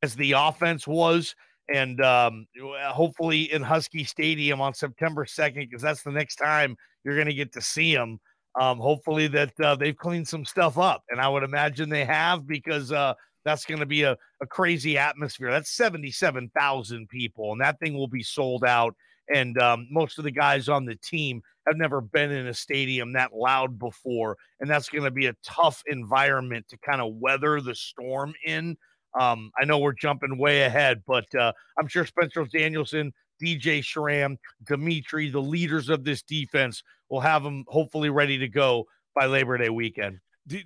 as 0.02 0.14
the 0.14 0.32
offense 0.32 0.86
was. 0.86 1.34
And 1.72 2.00
um, 2.02 2.46
hopefully 2.80 3.52
in 3.52 3.62
Husky 3.62 4.04
Stadium 4.04 4.60
on 4.60 4.72
September 4.72 5.26
2nd, 5.26 5.68
because 5.68 5.82
that's 5.82 6.02
the 6.02 6.12
next 6.12 6.36
time 6.36 6.76
you're 7.04 7.16
going 7.16 7.26
to 7.26 7.34
get 7.34 7.52
to 7.52 7.60
see 7.60 7.94
them 7.94 8.18
um, 8.58 8.78
hopefully 8.78 9.26
that 9.28 9.52
uh, 9.60 9.76
they've 9.76 9.96
cleaned 9.96 10.28
some 10.28 10.44
stuff 10.44 10.78
up, 10.78 11.04
and 11.10 11.20
I 11.20 11.28
would 11.28 11.42
imagine 11.42 11.88
they 11.88 12.04
have 12.04 12.46
because 12.46 12.90
uh, 12.90 13.14
that's 13.44 13.64
going 13.64 13.80
to 13.80 13.86
be 13.86 14.02
a, 14.02 14.16
a 14.40 14.46
crazy 14.46 14.96
atmosphere. 14.96 15.50
That's 15.50 15.76
seventy-seven 15.76 16.50
thousand 16.58 17.08
people, 17.08 17.52
and 17.52 17.60
that 17.60 17.78
thing 17.78 17.94
will 17.94 18.08
be 18.08 18.22
sold 18.22 18.64
out. 18.64 18.94
And 19.32 19.60
um, 19.60 19.88
most 19.90 20.18
of 20.18 20.24
the 20.24 20.30
guys 20.30 20.68
on 20.68 20.84
the 20.84 20.94
team 20.94 21.42
have 21.66 21.76
never 21.76 22.00
been 22.00 22.30
in 22.30 22.46
a 22.46 22.54
stadium 22.54 23.12
that 23.12 23.34
loud 23.34 23.78
before, 23.78 24.36
and 24.60 24.70
that's 24.70 24.88
going 24.88 25.04
to 25.04 25.10
be 25.10 25.26
a 25.26 25.36
tough 25.44 25.82
environment 25.86 26.66
to 26.68 26.78
kind 26.78 27.00
of 27.00 27.14
weather 27.14 27.60
the 27.60 27.74
storm 27.74 28.34
in. 28.44 28.76
Um, 29.18 29.50
I 29.60 29.64
know 29.64 29.78
we're 29.78 29.92
jumping 29.92 30.38
way 30.38 30.62
ahead, 30.62 31.02
but 31.06 31.26
uh, 31.34 31.52
I'm 31.78 31.88
sure 31.88 32.06
Spencer 32.06 32.44
Danielson, 32.44 33.12
DJ 33.42 33.82
Schramm, 33.82 34.38
Dimitri, 34.64 35.30
the 35.30 35.40
leaders 35.40 35.88
of 35.88 36.04
this 36.04 36.22
defense, 36.22 36.82
will 37.08 37.20
have 37.20 37.42
them 37.42 37.64
hopefully 37.68 38.10
ready 38.10 38.38
to 38.38 38.48
go 38.48 38.86
by 39.14 39.26
Labor 39.26 39.58
Day 39.58 39.68
weekend. 39.68 40.18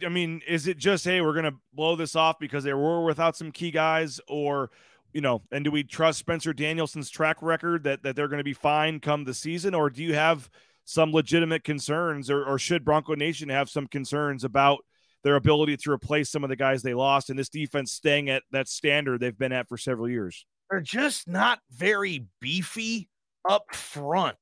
I 0.04 0.08
mean, 0.08 0.42
is 0.46 0.66
it 0.66 0.76
just 0.76 1.04
hey, 1.04 1.20
we're 1.20 1.34
gonna 1.34 1.56
blow 1.72 1.96
this 1.96 2.14
off 2.14 2.38
because 2.38 2.64
they 2.64 2.74
were 2.74 3.04
without 3.04 3.36
some 3.36 3.50
key 3.50 3.70
guys, 3.70 4.20
or 4.28 4.70
you 5.12 5.20
know, 5.20 5.42
and 5.50 5.64
do 5.64 5.70
we 5.70 5.82
trust 5.82 6.18
Spencer 6.18 6.52
Danielson's 6.52 7.10
track 7.10 7.42
record 7.42 7.84
that 7.84 8.02
that 8.02 8.16
they're 8.16 8.28
going 8.28 8.38
to 8.38 8.44
be 8.44 8.52
fine 8.52 9.00
come 9.00 9.24
the 9.24 9.34
season, 9.34 9.74
or 9.74 9.90
do 9.90 10.02
you 10.02 10.14
have 10.14 10.50
some 10.84 11.12
legitimate 11.12 11.64
concerns, 11.64 12.30
or, 12.30 12.44
or 12.44 12.58
should 12.58 12.84
Bronco 12.84 13.14
Nation 13.14 13.48
have 13.48 13.70
some 13.70 13.86
concerns 13.86 14.44
about 14.44 14.80
their 15.22 15.36
ability 15.36 15.76
to 15.76 15.90
replace 15.90 16.30
some 16.30 16.42
of 16.42 16.50
the 16.50 16.56
guys 16.56 16.82
they 16.82 16.94
lost 16.94 17.30
and 17.30 17.38
this 17.38 17.48
defense 17.48 17.92
staying 17.92 18.28
at 18.30 18.42
that 18.50 18.68
standard 18.68 19.20
they've 19.20 19.38
been 19.38 19.52
at 19.52 19.68
for 19.68 19.76
several 19.76 20.08
years? 20.08 20.44
They're 20.70 20.80
just 20.80 21.28
not 21.28 21.60
very 21.70 22.26
beefy 22.40 23.08
up 23.48 23.74
front. 23.74 24.36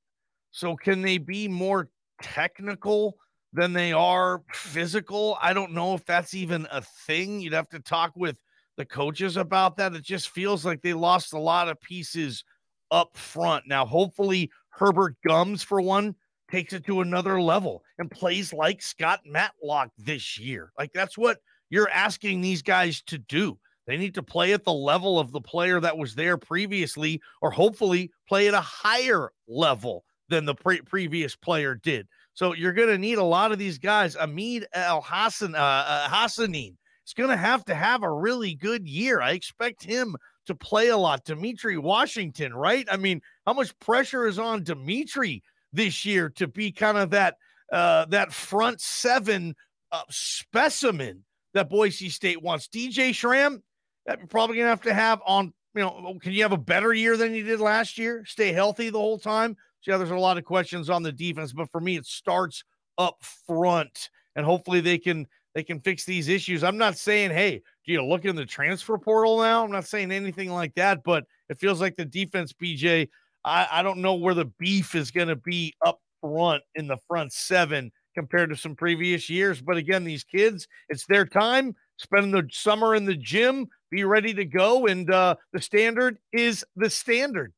So 0.51 0.77
can 0.77 1.03
they 1.03 1.19
be 1.19 1.49
more 1.49 1.91
technical 2.23 3.17
than 3.53 3.73
they 3.73 3.93
are 3.93 4.43
physical? 4.53 5.39
I 5.41 5.53
don't 5.53 5.73
know 5.73 5.95
if 5.95 6.05
that's 6.05 6.35
even 6.35 6.67
a 6.71 6.83
thing. 6.83 7.41
You'd 7.41 7.53
have 7.53 7.69
to 7.71 7.81
talk 7.81 8.13
with 8.17 8.37
the 8.77 8.85
coaches 8.85 9.37
about 9.37 9.77
that. 9.77 9.95
It 9.95 10.03
just 10.03 10.31
feels 10.31 10.65
like 10.65 10.83
they 10.83 10.95
lost 10.95 11.33
a 11.33 11.39
lot 11.39 11.69
of 11.69 11.81
pieces 11.81 12.45
up 12.91 13.17
front. 13.17 13.65
Now, 13.67 13.85
hopefully, 13.85 14.51
Herbert 14.71 15.17
Gums, 15.27 15.63
for 15.63 15.81
one, 15.81 16.15
takes 16.51 16.73
it 16.73 16.85
to 16.87 17.01
another 17.01 17.41
level 17.41 17.83
and 17.99 18.11
plays 18.11 18.53
like 18.53 18.81
Scott 18.81 19.21
Matlock 19.27 19.91
this 19.99 20.39
year. 20.39 20.73
Like 20.79 20.93
that's 20.93 21.19
what 21.19 21.39
you're 21.71 21.91
asking 21.91 22.41
these 22.41 22.63
guys 22.63 23.03
to 23.03 23.19
do. 23.19 23.59
They 23.87 23.97
need 23.97 24.15
to 24.15 24.23
play 24.23 24.53
at 24.53 24.65
the 24.65 24.73
level 24.73 25.19
of 25.19 25.33
the 25.33 25.41
player 25.41 25.81
that 25.81 25.97
was 25.97 26.15
there 26.15 26.37
previously, 26.37 27.21
or 27.41 27.51
hopefully 27.51 28.11
play 28.29 28.49
at 28.49 28.55
a 28.55 28.61
higher 28.61 29.33
level 29.47 30.05
than 30.29 30.45
the 30.45 30.55
pre- 30.55 30.83
previous 30.83 31.37
player 31.37 31.75
did. 31.75 32.07
So 32.35 32.55
you're 32.55 32.73
going 32.73 32.89
to 32.89 32.99
need 32.99 33.19
a 33.19 33.25
lot 33.25 33.51
of 33.51 33.59
these 33.59 33.79
guys. 33.79 34.15
Ahmed 34.15 34.67
El 34.73 35.03
Hassan, 35.03 35.55
uh, 35.55 35.59
uh, 35.59 36.09
Hassanein 36.09 36.77
is 37.07 37.15
going 37.15 37.31
to 37.31 37.37
have 37.37 37.65
to 37.65 37.75
have 37.75 38.03
a 38.03 38.13
really 38.13 38.55
good 38.55 38.87
year. 38.87 39.21
I 39.21 39.33
expect 39.33 39.83
him 39.83 40.17
to 40.47 40.55
play 40.55 40.89
a 40.89 40.97
lot. 40.97 41.25
Dimitri 41.25 41.79
Washington, 41.79 42.55
right? 42.55 42.87
I 42.91 42.97
mean, 42.97 43.21
how 43.47 43.55
much 43.55 43.79
pressure 43.81 44.27
is 44.27 44.39
on 44.39 44.63
Dimitri 44.63 45.43
this 45.73 46.05
year 46.05 46.31
to 46.37 46.47
be 46.47 46.71
kind 46.71 46.97
of 46.97 47.11
that 47.11 47.37
uh, 47.73 48.07
that 48.07 48.33
front 48.33 48.81
seven 48.81 49.55
uh, 49.91 50.03
specimen 50.09 51.25
that 51.55 51.69
Boise 51.69 52.09
State 52.09 52.43
wants? 52.43 52.69
DJ 52.69 53.15
Schramm, 53.15 53.63
that 54.07 54.19
you're 54.19 54.29
probably 54.29 54.57
going 54.57 54.67
to 54.67 54.71
have 54.71 54.83
to 54.83 54.95
have 54.95 55.21
on. 55.27 55.53
You 55.75 55.83
know, 55.83 56.19
can 56.21 56.33
you 56.33 56.43
have 56.43 56.53
a 56.53 56.57
better 56.57 56.95
year 56.95 57.17
than 57.17 57.35
you 57.35 57.45
did 57.45 57.61
last 57.61 57.99
year? 57.99 58.25
Stay 58.27 58.53
healthy 58.53 58.91
the 58.91 58.99
whole 58.99 59.19
time. 59.19 59.57
Yeah, 59.87 59.97
there's 59.97 60.11
a 60.11 60.17
lot 60.17 60.39
of 60.39 60.45
questions 60.45 60.91
on 60.91 61.03
the 61.03 61.13
defense, 61.13 61.53
but 61.53 61.71
for 61.71 61.81
me, 61.81 61.97
it 61.97 62.07
starts 62.07 62.63
up 62.99 63.17
front, 63.47 64.11
and 64.37 64.45
hopefully 64.45 64.81
they 64.81 64.99
can 64.99 65.27
they 65.55 65.63
can 65.63 65.81
fix 65.81 66.05
these 66.05 66.29
issues. 66.29 66.63
I'm 66.63 66.77
not 66.77 66.97
saying, 66.97 67.31
hey, 67.31 67.63
do 67.87 67.93
you 67.93 68.05
look 68.05 68.25
in 68.25 68.37
the 68.37 68.45
transfer 68.45 68.99
portal 68.99 69.39
now? 69.39 69.65
I'm 69.65 69.71
not 69.73 69.87
saying 69.87 70.13
anything 70.13 70.51
like 70.51 70.75
that, 70.75 71.03
but 71.05 71.25
it 71.49 71.59
feels 71.59 71.81
like 71.81 71.97
the 71.97 72.05
defense, 72.05 72.53
BJ. 72.53 73.09
I, 73.45 73.67
I 73.73 73.83
don't 73.83 73.99
know 73.99 74.15
where 74.15 74.35
the 74.35 74.45
beef 74.59 74.95
is 74.95 75.11
going 75.11 75.29
to 75.29 75.37
be 75.37 75.75
up 75.85 76.01
front 76.21 76.63
in 76.75 76.87
the 76.87 76.99
front 77.09 77.33
seven 77.33 77.91
compared 78.15 78.51
to 78.51 78.57
some 78.57 78.75
previous 78.75 79.31
years. 79.31 79.61
But 79.61 79.77
again, 79.77 80.05
these 80.05 80.25
kids, 80.25 80.67
it's 80.89 81.07
their 81.07 81.25
time. 81.25 81.75
Spending 81.97 82.31
the 82.31 82.47
summer 82.53 82.95
in 82.95 83.05
the 83.05 83.17
gym, 83.17 83.67
be 83.91 84.05
ready 84.05 84.33
to 84.35 84.45
go, 84.45 84.87
and 84.87 85.11
uh, 85.11 85.35
the 85.53 85.61
standard 85.61 86.19
is 86.33 86.65
the 86.77 86.91
standard. 86.91 87.53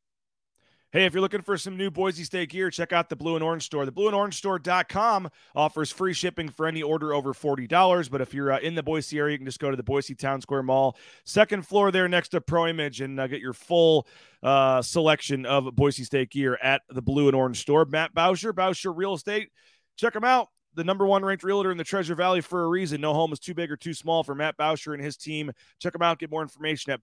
Hey, 0.93 1.05
if 1.05 1.15
you're 1.15 1.21
looking 1.21 1.43
for 1.43 1.57
some 1.57 1.77
new 1.77 1.89
Boise 1.89 2.25
State 2.25 2.49
gear, 2.49 2.69
check 2.69 2.93
out 2.93 3.09
the 3.09 3.15
Blue 3.15 3.37
and 3.37 3.45
Orange 3.45 3.63
Store. 3.63 3.87
The 3.87 3.93
Blue 3.93 4.09
and 4.09 4.17
Orange 4.17 4.37
Store.com 4.37 5.31
offers 5.55 5.93
free 5.93 6.13
shipping 6.13 6.49
for 6.49 6.67
any 6.67 6.83
order 6.83 7.15
over 7.15 7.33
$40. 7.33 8.11
But 8.11 8.21
if 8.21 8.35
you're 8.35 8.51
uh, 8.51 8.59
in 8.59 8.75
the 8.75 8.83
Boise 8.83 9.17
area, 9.17 9.35
you 9.35 9.39
can 9.39 9.47
just 9.47 9.61
go 9.61 9.71
to 9.71 9.77
the 9.77 9.85
Boise 9.85 10.17
Town 10.17 10.41
Square 10.41 10.65
Mall, 10.65 10.97
second 11.25 11.65
floor 11.65 11.93
there 11.93 12.09
next 12.09 12.31
to 12.31 12.41
Pro 12.41 12.67
Image, 12.67 13.03
and 13.03 13.21
uh, 13.21 13.29
get 13.29 13.41
your 13.41 13.53
full 13.53 14.09
uh, 14.43 14.83
selection 14.83 15.47
of 15.47 15.73
Boise 15.77 16.03
State 16.03 16.31
gear 16.31 16.59
at 16.61 16.83
the 16.89 17.03
Blue 17.03 17.29
and 17.29 17.37
Orange 17.37 17.61
Store. 17.61 17.85
Matt 17.85 18.13
Bowsher, 18.13 18.53
Bowsher 18.53 18.93
Real 18.93 19.15
Estate. 19.15 19.51
Check 19.97 20.15
them 20.15 20.25
out 20.25 20.49
the 20.75 20.85
number 20.85 21.07
one 21.07 21.25
ranked 21.25 21.45
realtor 21.45 21.71
in 21.71 21.79
the 21.79 21.85
Treasure 21.85 22.15
Valley 22.15 22.41
for 22.41 22.65
a 22.65 22.69
reason. 22.69 23.01
No 23.01 23.13
home 23.13 23.33
is 23.33 23.39
too 23.39 23.55
big 23.55 23.71
or 23.71 23.77
too 23.77 23.95
small 23.95 24.23
for 24.23 24.35
Matt 24.35 24.57
Bowsher 24.57 24.95
and 24.95 25.03
his 25.03 25.17
team. 25.17 25.51
Check 25.81 25.93
them 25.93 26.03
out. 26.03 26.19
Get 26.19 26.31
more 26.31 26.43
information 26.43 26.93
at 26.93 27.01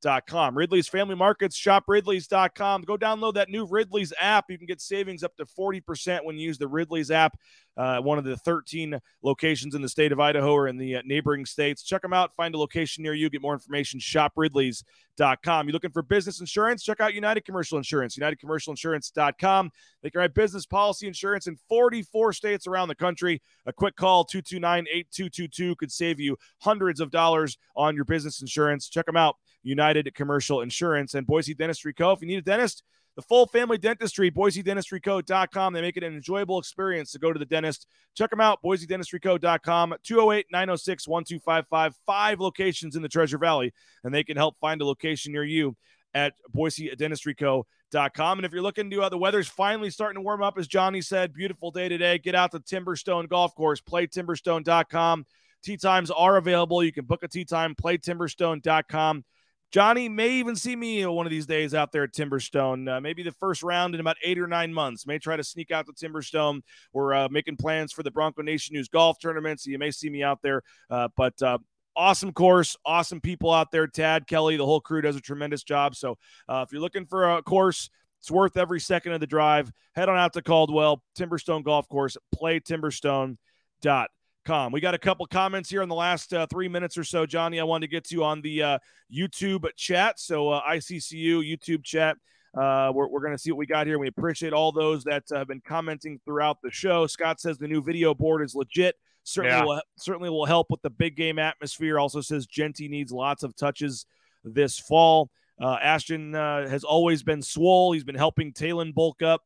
BowsherRealEstate.com. 0.00 0.56
Ridley's 0.56 0.88
Family 0.88 1.14
Markets. 1.14 1.56
Shop 1.56 1.84
Ridley's.com. 1.86 2.82
Go 2.82 2.96
download 2.96 3.34
that 3.34 3.48
new 3.48 3.66
Ridley's 3.66 4.12
app. 4.18 4.50
You 4.50 4.58
can 4.58 4.66
get 4.66 4.80
savings 4.80 5.22
up 5.22 5.36
to 5.36 5.44
40% 5.44 6.24
when 6.24 6.36
you 6.36 6.46
use 6.46 6.58
the 6.58 6.68
Ridley's 6.68 7.10
app. 7.10 7.38
Uh, 7.76 8.00
one 8.00 8.18
of 8.18 8.24
the 8.24 8.36
13 8.36 8.98
locations 9.22 9.74
in 9.74 9.80
the 9.80 9.88
state 9.88 10.12
of 10.12 10.20
Idaho 10.20 10.52
or 10.52 10.68
in 10.68 10.76
the 10.76 10.96
uh, 10.96 11.02
neighboring 11.04 11.46
states. 11.46 11.82
Check 11.82 12.02
them 12.02 12.12
out. 12.12 12.34
Find 12.34 12.54
a 12.54 12.58
location 12.58 13.02
near 13.02 13.14
you. 13.14 13.30
Get 13.30 13.40
more 13.40 13.54
information. 13.54 14.00
Shop 14.00 14.32
Ridley's.com. 14.36 15.66
You 15.66 15.72
looking 15.72 15.90
for 15.90 16.02
business 16.02 16.40
insurance? 16.40 16.82
Check 16.82 17.00
out 17.00 17.14
United 17.14 17.44
Commercial 17.44 17.78
Insurance. 17.78 18.18
UnitedCommercialInsurance.com. 18.18 19.70
They 20.02 20.10
can 20.10 20.20
write 20.20 20.34
business 20.34 20.66
policy 20.66 21.06
insurance 21.06 21.46
in 21.46 21.56
44 21.68 22.32
states 22.32 22.66
around 22.66 22.88
the 22.88 22.94
country. 22.94 23.40
A 23.66 23.72
quick 23.72 23.96
call 23.96 24.24
229 24.24 24.86
8222 24.90 25.76
could 25.76 25.92
save 25.92 26.20
you 26.20 26.36
hundreds 26.58 27.00
of 27.00 27.10
dollars 27.10 27.56
on 27.76 27.94
your 27.94 28.04
business 28.04 28.42
insurance. 28.42 28.88
Check 28.88 29.06
them 29.06 29.16
out. 29.16 29.36
United 29.62 30.12
Commercial 30.14 30.62
Insurance 30.62 31.14
and 31.14 31.26
Boise 31.26 31.54
Dentistry 31.54 31.92
Co. 31.92 32.12
If 32.12 32.20
you 32.20 32.28
need 32.28 32.38
a 32.38 32.42
dentist, 32.42 32.82
the 33.16 33.22
full 33.22 33.46
family 33.46 33.76
dentistry, 33.76 34.30
BoiseDentistryCo.com. 34.30 35.72
They 35.72 35.80
make 35.80 35.96
it 35.96 36.04
an 36.04 36.14
enjoyable 36.14 36.58
experience 36.58 37.12
to 37.12 37.18
go 37.18 37.32
to 37.32 37.38
the 37.38 37.44
dentist. 37.44 37.86
Check 38.16 38.30
them 38.30 38.40
out, 38.40 38.60
BoiseDentistryCo.com, 38.64 39.94
208 40.02 40.46
906 40.50 41.08
1255. 41.08 41.94
Five 42.06 42.40
locations 42.40 42.96
in 42.96 43.02
the 43.02 43.08
Treasure 43.08 43.38
Valley, 43.38 43.72
and 44.04 44.14
they 44.14 44.24
can 44.24 44.36
help 44.36 44.56
find 44.60 44.80
a 44.80 44.86
location 44.86 45.32
near 45.32 45.44
you 45.44 45.76
at 46.14 46.34
BoiseDentistryCo.com. 46.56 48.38
And 48.38 48.46
if 48.46 48.52
you're 48.52 48.62
looking 48.62 48.90
to, 48.90 49.02
uh, 49.02 49.08
the 49.08 49.18
weather's 49.18 49.48
finally 49.48 49.90
starting 49.90 50.16
to 50.16 50.22
warm 50.22 50.42
up, 50.42 50.58
as 50.58 50.66
Johnny 50.68 51.00
said. 51.00 51.32
Beautiful 51.32 51.70
day 51.70 51.88
today. 51.88 52.18
Get 52.18 52.34
out 52.34 52.52
to 52.52 52.60
Timberstone 52.60 53.28
Golf 53.28 53.54
Course, 53.54 53.80
play 53.80 54.06
Timberstone.com. 54.06 55.26
Tee 55.62 55.76
times 55.76 56.10
are 56.10 56.36
available. 56.36 56.82
You 56.82 56.92
can 56.92 57.04
book 57.04 57.22
a 57.22 57.28
tee 57.28 57.44
time, 57.44 57.74
playtimberstone.com. 57.74 59.24
Johnny 59.70 60.08
may 60.08 60.30
even 60.32 60.56
see 60.56 60.74
me 60.74 61.06
one 61.06 61.26
of 61.26 61.30
these 61.30 61.46
days 61.46 61.74
out 61.74 61.92
there 61.92 62.02
at 62.02 62.12
Timberstone. 62.12 62.88
Uh, 62.88 63.00
maybe 63.00 63.22
the 63.22 63.32
first 63.32 63.62
round 63.62 63.94
in 63.94 64.00
about 64.00 64.16
eight 64.24 64.38
or 64.38 64.48
nine 64.48 64.74
months. 64.74 65.06
May 65.06 65.18
try 65.18 65.36
to 65.36 65.44
sneak 65.44 65.70
out 65.70 65.86
to 65.86 65.92
Timberstone. 65.92 66.62
We're 66.92 67.14
uh, 67.14 67.28
making 67.30 67.56
plans 67.56 67.92
for 67.92 68.02
the 68.02 68.10
Bronco 68.10 68.42
Nation 68.42 68.74
News 68.74 68.88
Golf 68.88 69.18
Tournament, 69.20 69.60
so 69.60 69.70
you 69.70 69.78
may 69.78 69.92
see 69.92 70.10
me 70.10 70.24
out 70.24 70.40
there. 70.42 70.62
Uh, 70.90 71.08
but 71.16 71.40
uh, 71.40 71.58
awesome 71.94 72.32
course, 72.32 72.76
awesome 72.84 73.20
people 73.20 73.52
out 73.52 73.70
there. 73.70 73.86
Tad 73.86 74.26
Kelly, 74.26 74.56
the 74.56 74.66
whole 74.66 74.80
crew 74.80 75.02
does 75.02 75.16
a 75.16 75.20
tremendous 75.20 75.62
job. 75.62 75.94
So 75.94 76.18
uh, 76.48 76.64
if 76.66 76.72
you're 76.72 76.80
looking 76.80 77.06
for 77.06 77.36
a 77.36 77.42
course, 77.42 77.90
it's 78.18 78.30
worth 78.30 78.56
every 78.56 78.80
second 78.80 79.12
of 79.12 79.20
the 79.20 79.26
drive. 79.26 79.70
Head 79.94 80.08
on 80.08 80.18
out 80.18 80.32
to 80.32 80.42
Caldwell, 80.42 81.02
Timberstone 81.16 81.62
Golf 81.62 81.88
Course, 81.88 82.16
play 82.34 82.60
playtimberstone.com. 82.60 84.06
We 84.50 84.80
got 84.80 84.94
a 84.94 84.98
couple 84.98 85.24
comments 85.26 85.70
here 85.70 85.80
in 85.80 85.88
the 85.88 85.94
last 85.94 86.34
uh, 86.34 86.44
three 86.46 86.66
minutes 86.66 86.98
or 86.98 87.04
so, 87.04 87.24
Johnny. 87.24 87.60
I 87.60 87.62
wanted 87.62 87.86
to 87.86 87.90
get 87.90 88.04
to 88.06 88.16
you 88.16 88.24
on 88.24 88.40
the 88.40 88.62
uh, 88.62 88.78
YouTube 89.14 89.64
chat. 89.76 90.18
So, 90.18 90.48
uh, 90.48 90.62
ICCU 90.68 91.48
YouTube 91.48 91.84
chat. 91.84 92.16
Uh, 92.58 92.90
we're 92.92 93.06
we're 93.06 93.20
going 93.20 93.32
to 93.32 93.38
see 93.38 93.52
what 93.52 93.58
we 93.58 93.66
got 93.66 93.86
here. 93.86 94.00
We 94.00 94.08
appreciate 94.08 94.52
all 94.52 94.72
those 94.72 95.04
that 95.04 95.22
have 95.32 95.46
been 95.46 95.62
commenting 95.64 96.20
throughout 96.24 96.58
the 96.64 96.70
show. 96.72 97.06
Scott 97.06 97.40
says 97.40 97.58
the 97.58 97.68
new 97.68 97.80
video 97.80 98.12
board 98.12 98.42
is 98.42 98.56
legit. 98.56 98.96
Certainly, 99.22 99.56
yeah. 99.56 99.64
will, 99.64 99.82
certainly 99.96 100.30
will 100.30 100.46
help 100.46 100.66
with 100.68 100.82
the 100.82 100.90
big 100.90 101.14
game 101.14 101.38
atmosphere. 101.38 102.00
Also 102.00 102.20
says 102.20 102.46
Jeanty 102.46 102.88
needs 102.88 103.12
lots 103.12 103.44
of 103.44 103.54
touches 103.54 104.04
this 104.42 104.80
fall. 104.80 105.30
Uh, 105.62 105.76
Ashton 105.80 106.34
uh, 106.34 106.68
has 106.68 106.82
always 106.82 107.22
been 107.22 107.40
swole. 107.40 107.92
He's 107.92 108.02
been 108.02 108.16
helping 108.16 108.52
Taylen 108.52 108.92
bulk 108.92 109.22
up. 109.22 109.42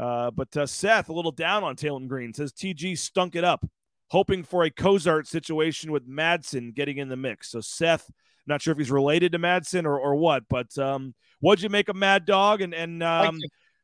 Uh, 0.00 0.30
but 0.30 0.56
uh, 0.56 0.64
Seth, 0.66 1.10
a 1.10 1.12
little 1.12 1.32
down 1.32 1.64
on 1.64 1.76
Taylen 1.76 2.08
Green, 2.08 2.32
says 2.32 2.52
TG 2.52 2.96
stunk 2.96 3.36
it 3.36 3.44
up, 3.44 3.68
hoping 4.10 4.42
for 4.42 4.64
a 4.64 4.70
Cozart 4.70 5.26
situation 5.26 5.92
with 5.92 6.08
Madsen 6.08 6.74
getting 6.74 6.98
in 6.98 7.08
the 7.08 7.16
mix. 7.16 7.50
So 7.50 7.60
Seth, 7.60 8.10
not 8.46 8.62
sure 8.62 8.72
if 8.72 8.78
he's 8.78 8.90
related 8.90 9.32
to 9.32 9.38
Madsen 9.38 9.84
or, 9.84 9.98
or 9.98 10.14
what, 10.14 10.44
but 10.48 10.76
um, 10.78 11.14
what'd 11.40 11.62
you 11.62 11.68
make 11.68 11.88
of 11.88 11.96
Mad 11.96 12.24
Dog? 12.24 12.60
And 12.62 12.74
and 12.74 13.02
um, 13.02 13.38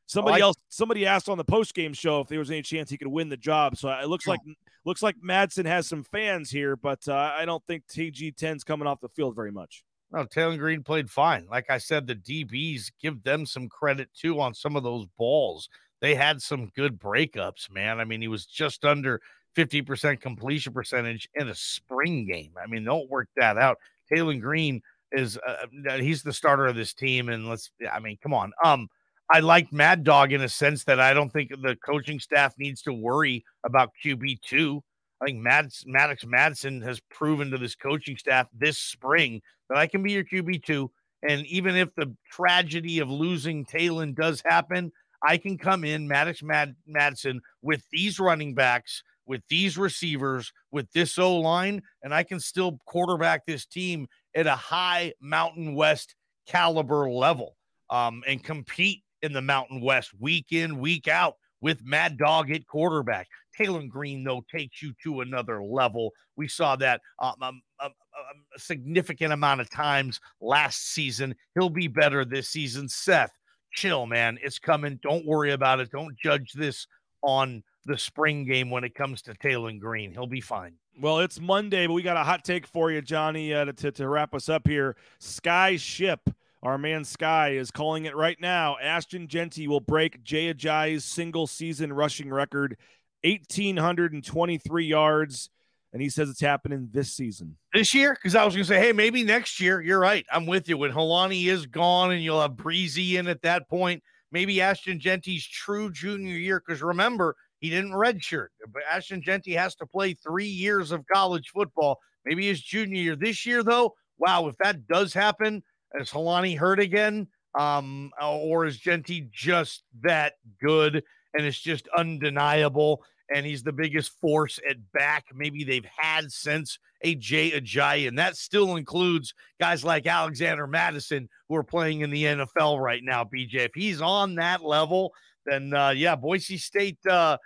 somebody 0.06 0.40
else, 0.40 0.56
somebody 0.68 1.06
asked 1.06 1.28
on 1.28 1.38
the 1.38 1.44
post 1.44 1.74
game 1.74 1.92
show 1.92 2.20
if 2.20 2.28
there 2.28 2.38
was 2.38 2.50
any 2.50 2.62
chance 2.62 2.90
he 2.90 2.98
could 2.98 3.08
win 3.08 3.28
the 3.28 3.36
job. 3.36 3.76
So 3.76 3.90
it 3.90 4.08
looks 4.08 4.26
like 4.26 4.40
looks 4.84 5.02
like 5.02 5.16
Madsen 5.16 5.66
has 5.66 5.86
some 5.86 6.04
fans 6.04 6.50
here, 6.50 6.76
but 6.76 7.06
uh, 7.08 7.32
I 7.36 7.44
don't 7.44 7.64
think 7.66 7.86
TG 7.86 8.34
10's 8.34 8.64
coming 8.64 8.86
off 8.86 9.00
the 9.00 9.08
field 9.08 9.34
very 9.34 9.52
much. 9.52 9.84
No, 10.12 10.24
Taylen 10.24 10.58
Green 10.58 10.82
played 10.82 11.10
fine. 11.10 11.46
Like 11.50 11.70
I 11.70 11.78
said, 11.78 12.06
the 12.06 12.14
DBs 12.14 12.92
give 13.02 13.22
them 13.24 13.44
some 13.46 13.68
credit 13.68 14.08
too 14.14 14.40
on 14.40 14.54
some 14.54 14.76
of 14.76 14.84
those 14.84 15.06
balls. 15.18 15.68
They 16.00 16.14
had 16.14 16.40
some 16.40 16.70
good 16.76 17.00
breakups, 17.00 17.70
man. 17.70 17.98
I 17.98 18.04
mean, 18.04 18.20
he 18.20 18.28
was 18.28 18.46
just 18.46 18.84
under 18.84 19.20
50% 19.56 20.20
completion 20.20 20.72
percentage 20.72 21.28
in 21.34 21.48
a 21.48 21.54
spring 21.54 22.26
game. 22.26 22.52
I 22.62 22.66
mean, 22.66 22.84
don't 22.84 23.10
work 23.10 23.28
that 23.36 23.56
out. 23.56 23.78
Taylen 24.12 24.40
Green 24.40 24.82
is 25.12 25.38
uh, 25.46 25.66
uh, 25.88 25.98
he's 25.98 26.22
the 26.22 26.32
starter 26.32 26.66
of 26.66 26.76
this 26.76 26.92
team, 26.92 27.28
and 27.28 27.48
let's 27.48 27.70
I 27.90 28.00
mean, 28.00 28.18
come 28.22 28.34
on. 28.34 28.52
Um, 28.64 28.88
I 29.30 29.40
like 29.40 29.72
Mad 29.72 30.04
Dog 30.04 30.32
in 30.32 30.42
a 30.42 30.48
sense 30.48 30.84
that 30.84 31.00
I 31.00 31.14
don't 31.14 31.32
think 31.32 31.50
the 31.50 31.76
coaching 31.84 32.20
staff 32.20 32.54
needs 32.58 32.82
to 32.82 32.92
worry 32.92 33.44
about 33.64 33.92
QB 34.04 34.40
two. 34.42 34.82
I 35.24 35.26
think 35.26 35.38
Mads, 35.38 35.84
Maddox 35.86 36.24
Madsen 36.24 36.82
has 36.82 37.00
proven 37.10 37.50
to 37.50 37.58
this 37.58 37.74
coaching 37.74 38.16
staff 38.16 38.48
this 38.52 38.78
spring 38.78 39.40
that 39.68 39.78
I 39.78 39.86
can 39.86 40.02
be 40.02 40.12
your 40.12 40.24
QB2. 40.24 40.88
And 41.26 41.46
even 41.46 41.76
if 41.76 41.94
the 41.94 42.14
tragedy 42.30 42.98
of 42.98 43.08
losing 43.08 43.64
Taylen 43.64 44.14
does 44.14 44.42
happen, 44.44 44.92
I 45.26 45.38
can 45.38 45.56
come 45.56 45.84
in, 45.84 46.06
Maddox 46.06 46.42
Mad- 46.42 46.76
Madsen, 46.86 47.38
with 47.62 47.84
these 47.90 48.20
running 48.20 48.54
backs, 48.54 49.02
with 49.26 49.42
these 49.48 49.78
receivers, 49.78 50.52
with 50.70 50.90
this 50.92 51.18
O 51.18 51.36
line, 51.36 51.82
and 52.02 52.14
I 52.14 52.22
can 52.22 52.40
still 52.40 52.78
quarterback 52.86 53.46
this 53.46 53.66
team 53.66 54.06
at 54.34 54.46
a 54.46 54.56
high 54.56 55.12
Mountain 55.20 55.74
West 55.74 56.14
caliber 56.46 57.10
level 57.10 57.56
um, 57.90 58.22
and 58.26 58.42
compete 58.42 59.02
in 59.22 59.32
the 59.32 59.42
Mountain 59.42 59.80
West 59.80 60.12
week 60.18 60.46
in, 60.50 60.78
week 60.78 61.08
out 61.08 61.36
with 61.60 61.82
Mad 61.82 62.18
Dog 62.18 62.50
at 62.50 62.66
quarterback. 62.66 63.26
Taylen 63.58 63.88
Green, 63.88 64.22
though, 64.22 64.44
takes 64.54 64.82
you 64.82 64.92
to 65.02 65.20
another 65.22 65.62
level. 65.62 66.12
We 66.36 66.48
saw 66.48 66.76
that 66.76 67.00
um, 67.20 67.34
um, 67.40 67.62
um, 67.80 67.90
um, 67.90 68.44
a 68.54 68.58
significant 68.58 69.32
amount 69.32 69.60
of 69.60 69.70
times 69.70 70.20
last 70.40 70.92
season. 70.92 71.34
He'll 71.54 71.70
be 71.70 71.88
better 71.88 72.24
this 72.24 72.50
season. 72.50 72.88
Seth, 72.88 73.32
chill, 73.72 74.06
man. 74.06 74.38
It's 74.42 74.58
coming. 74.58 74.98
Don't 75.02 75.24
worry 75.24 75.52
about 75.52 75.80
it. 75.80 75.90
Don't 75.90 76.14
judge 76.22 76.52
this 76.52 76.86
on 77.22 77.62
the 77.84 77.98
spring 77.98 78.44
game 78.44 78.70
when 78.70 78.84
it 78.84 78.94
comes 78.94 79.22
to 79.22 79.34
Taylen 79.34 79.78
Green. 79.78 80.12
He'll 80.12 80.26
be 80.26 80.40
fine. 80.40 80.74
Well, 81.00 81.20
it's 81.20 81.40
Monday, 81.40 81.86
but 81.86 81.92
we 81.92 82.02
got 82.02 82.16
a 82.16 82.22
hot 82.22 82.44
take 82.44 82.66
for 82.66 82.90
you, 82.90 83.02
Johnny, 83.02 83.52
uh, 83.52 83.66
to, 83.66 83.92
to 83.92 84.08
wrap 84.08 84.34
us 84.34 84.48
up 84.48 84.66
here. 84.66 84.96
Sky 85.18 85.76
Ship. 85.76 86.20
Our 86.62 86.78
man 86.78 87.04
Sky 87.04 87.50
is 87.50 87.70
calling 87.70 88.06
it 88.06 88.16
right 88.16 88.40
now. 88.40 88.78
Ashton 88.82 89.28
Jeanty 89.28 89.68
will 89.68 89.80
break 89.80 90.24
Jay 90.24 90.52
Ajayi's 90.52 91.04
single 91.04 91.46
season 91.46 91.92
rushing 91.92 92.30
record 92.30 92.78
1,823 93.22 94.86
yards. 94.86 95.50
And 95.92 96.02
he 96.02 96.08
says 96.08 96.28
it's 96.30 96.40
happening 96.40 96.88
this 96.90 97.12
season. 97.12 97.56
This 97.72 97.94
year? 97.94 98.14
Because 98.14 98.34
I 98.34 98.44
was 98.44 98.54
going 98.54 98.64
to 98.64 98.68
say, 98.68 98.80
hey, 98.80 98.92
maybe 98.92 99.22
next 99.22 99.60
year. 99.60 99.80
You're 99.80 100.00
right. 100.00 100.24
I'm 100.32 100.46
with 100.46 100.68
you. 100.68 100.78
When 100.78 100.90
Holani 100.90 101.46
is 101.46 101.66
gone 101.66 102.12
and 102.12 102.22
you'll 102.22 102.40
have 102.40 102.56
Breezy 102.56 103.16
in 103.16 103.28
at 103.28 103.42
that 103.42 103.68
point, 103.68 104.02
maybe 104.32 104.60
Ashton 104.60 104.98
Jeanty's 104.98 105.46
true 105.46 105.92
junior 105.92 106.34
year. 106.34 106.62
Because 106.66 106.82
remember, 106.82 107.36
he 107.64 107.70
didn't 107.70 107.92
redshirt. 107.92 108.48
But 108.72 108.82
Ashton 108.90 109.22
Jeanty 109.22 109.54
has 109.54 109.74
to 109.76 109.86
play 109.86 110.12
three 110.12 110.46
years 110.46 110.92
of 110.92 111.06
college 111.10 111.48
football. 111.48 111.98
Maybe 112.26 112.46
his 112.46 112.60
junior 112.60 113.00
year. 113.00 113.16
This 113.16 113.46
year, 113.46 113.62
though, 113.62 113.94
wow, 114.18 114.48
if 114.48 114.56
that 114.58 114.86
does 114.86 115.14
happen, 115.14 115.62
is 115.98 116.10
Holani 116.10 116.58
hurt 116.58 116.78
again? 116.78 117.26
Um, 117.58 118.10
or 118.20 118.66
is 118.66 118.76
Jeanty 118.76 119.28
just 119.32 119.84
that 120.02 120.34
good 120.60 121.02
and 121.32 121.46
it's 121.46 121.60
just 121.60 121.88
undeniable? 121.96 123.02
and 123.34 123.46
he's 123.46 123.62
the 123.62 123.72
biggest 123.72 124.12
force 124.20 124.60
at 124.68 124.76
back 124.92 125.24
maybe 125.34 125.64
they've 125.64 125.88
had 125.96 126.30
since 126.30 126.78
AJ 127.04 127.20
Jay 127.20 127.50
Ajayi. 127.52 128.08
And 128.08 128.18
that 128.18 128.36
still 128.36 128.76
includes 128.76 129.32
guys 129.58 129.82
like 129.82 130.06
Alexander 130.06 130.66
Mattison, 130.66 131.28
who 131.48 131.56
are 131.56 131.64
playing 131.64 132.00
in 132.00 132.10
the 132.10 132.24
NFL 132.24 132.80
right 132.80 133.02
now, 133.02 133.24
BJ. 133.24 133.54
If 133.54 133.72
he's 133.74 134.02
on 134.02 134.34
that 134.34 134.62
level, 134.62 135.12
then 135.46 135.72
uh, 135.74 135.90
yeah, 135.90 136.16
Boise 136.16 136.58
State, 136.58 136.98
uh, 137.06 137.38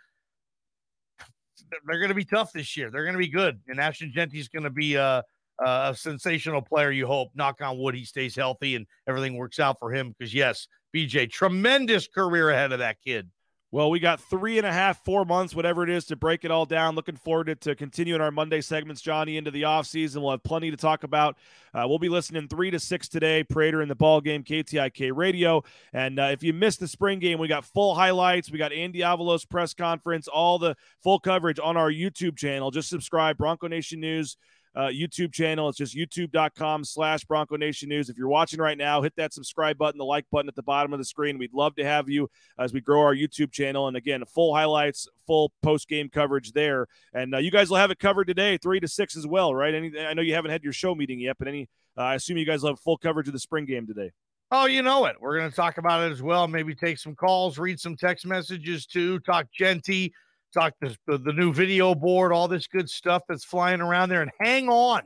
they're 1.87 1.98
going 1.98 2.09
to 2.09 2.14
be 2.14 2.24
tough 2.24 2.52
this 2.52 2.76
year. 2.76 2.90
They're 2.90 3.04
going 3.04 3.14
to 3.14 3.18
be 3.18 3.28
good. 3.28 3.61
And 3.68 3.81
Ashton 3.81 4.12
Jeanty's 4.12 4.48
going 4.48 4.64
to 4.64 4.70
be 4.70 4.94
a, 4.94 5.22
a 5.61 5.94
sensational 5.96 6.62
player, 6.62 6.90
you 6.90 7.07
hope. 7.07 7.31
Knock 7.35 7.61
on 7.61 7.78
wood, 7.78 7.94
he 7.94 8.04
stays 8.04 8.35
healthy 8.37 8.74
and 8.74 8.87
everything 9.09 9.37
works 9.37 9.59
out 9.59 9.78
for 9.78 9.92
him. 9.92 10.14
Because, 10.18 10.33
yes, 10.35 10.68
BJ, 10.94 11.31
tremendous 11.31 12.07
career 12.09 12.50
ahead 12.50 12.72
of 12.72 12.78
that 12.78 12.96
kid. 13.04 13.28
Well, 13.70 13.90
we 13.90 14.00
got 14.00 14.18
three 14.18 14.57
and 14.57 14.66
a 14.66 14.72
half, 14.72 15.04
four 15.04 15.26
months, 15.26 15.54
whatever 15.54 15.83
it 15.83 15.90
is, 15.90 16.07
to 16.07 16.16
break 16.16 16.46
it 16.46 16.50
all 16.50 16.64
down. 16.64 16.94
Looking 16.94 17.16
forward 17.16 17.48
to, 17.48 17.54
to 17.54 17.74
continuing 17.74 18.22
our 18.22 18.31
Monday 18.31 18.62
segments, 18.62 19.02
Johnny, 19.02 19.37
into 19.37 19.50
the 19.50 19.62
offseason. 19.62 20.22
We'll 20.22 20.31
have 20.31 20.42
plenty 20.42 20.70
to 20.70 20.76
talk 20.78 21.04
about. 21.04 21.37
Uh, 21.74 21.85
we'll 21.87 21.98
be 21.98 22.09
listening 22.09 22.48
three 22.48 22.70
to 22.70 22.81
six 22.81 23.09
today. 23.09 23.44
Prater 23.44 23.83
in 23.83 23.88
the 23.90 23.94
ball 23.94 24.22
game, 24.22 24.42
KTIK 24.42 25.14
radio. 25.14 25.62
And 25.92 26.18
uh, 26.18 26.31
if 26.33 26.42
you 26.42 26.54
missed 26.54 26.81
the 26.81 26.88
spring 26.88 27.18
game, 27.18 27.38
we 27.38 27.46
got 27.46 27.62
full 27.62 27.94
highlights. 27.94 28.50
We 28.50 28.59
got 28.59 28.72
Andy 28.72 29.00
Avalos 29.00 29.46
press 29.46 29.74
conference, 29.74 30.28
all 30.28 30.59
the 30.59 30.74
full 31.02 31.20
coverage 31.20 31.61
on 31.62 31.76
our 31.76 31.90
YouTube 31.90 32.38
channel. 32.38 32.70
Just 32.70 32.88
subscribe, 32.88 33.37
Bronco 33.37 33.68
Nation 33.68 34.00
News 34.00 34.38
uh, 34.74 34.88
YouTube 34.88 35.33
channel. 35.33 35.68
It's 35.68 35.78
just 35.78 35.96
youtube.com 35.96 36.85
slash 36.85 37.24
Bronco 37.24 37.57
Nation 37.57 37.88
News. 37.88 38.09
If 38.09 38.16
you're 38.16 38.28
watching 38.28 38.61
right 38.61 38.78
now, 38.78 39.02
hit 39.02 39.14
that 39.16 39.33
subscribe 39.33 39.78
button, 39.78 39.98
the 39.98 40.04
like 40.04 40.26
button 40.31 40.48
at 40.48 40.54
the 40.54 40.62
bottom 40.62 40.92
of 40.92 40.98
the 40.98 41.04
screen. 41.04 41.38
We'd 41.38 41.54
love 41.54 41.74
to 41.76 41.85
have 41.85 42.09
you 42.09 42.31
as 42.59 42.72
we 42.72 42.81
grow 42.81 43.00
our 43.00 43.14
YouTube 43.14 43.52
channel. 43.52 43.88
And 43.88 43.96
again, 43.96 44.24
full 44.24 44.54
highlights, 44.54 45.09
full 45.26 45.52
post 45.62 45.88
game 45.88 46.09
coverage 46.09 46.52
there. 46.52 46.87
And 47.12 47.35
uh, 47.35 47.38
you 47.38 47.50
guys 47.50 47.70
will 47.70 47.78
have 47.78 47.90
it 47.90 47.98
covered 47.98 48.26
today, 48.26 48.59
three 48.59 48.81
to 48.81 48.88
six 48.88 49.16
as 49.16 49.26
well, 49.26 49.54
right? 49.54 49.74
Any, 49.74 49.92
I 49.98 50.14
know 50.14 50.22
you 50.22 50.35
haven't 50.35 50.50
had 50.50 50.62
your 50.62 50.72
show 50.72 50.94
meeting 50.94 51.20
yet, 51.20 51.37
but 51.38 51.48
any, 51.48 51.68
uh, 51.96 52.02
I 52.02 52.14
assume 52.14 52.37
you 52.37 52.46
guys 52.46 52.62
will 52.62 52.70
have 52.70 52.81
full 52.81 52.98
coverage 52.98 53.26
of 53.26 53.33
the 53.33 53.40
spring 53.40 53.64
game 53.64 53.87
today. 53.87 54.12
Oh, 54.50 54.64
you 54.64 54.83
know 54.83 55.04
it. 55.04 55.16
We're 55.20 55.37
going 55.37 55.50
to 55.50 55.57
talk 55.57 55.76
about 55.76 56.09
it 56.09 56.12
as 56.12 56.22
well. 56.22 56.48
Maybe 56.48 56.74
take 56.74 56.98
some 56.98 57.14
calls, 57.14 57.59
read 57.59 57.78
some 57.78 57.96
text 57.96 58.24
messages 58.24 58.87
too, 58.87 59.18
talk 59.20 59.46
Jeanty 59.52 60.14
talk 60.53 60.75
the, 60.81 60.97
the, 61.07 61.33
new 61.33 61.53
video 61.53 61.95
board, 61.95 62.33
all 62.33 62.49
this 62.49 62.67
good 62.67 62.89
stuff 62.89 63.23
that's 63.29 63.45
flying 63.45 63.81
around 63.81 64.09
there, 64.09 64.23
and 64.23 64.31
hang 64.41 64.69
on 64.69 65.03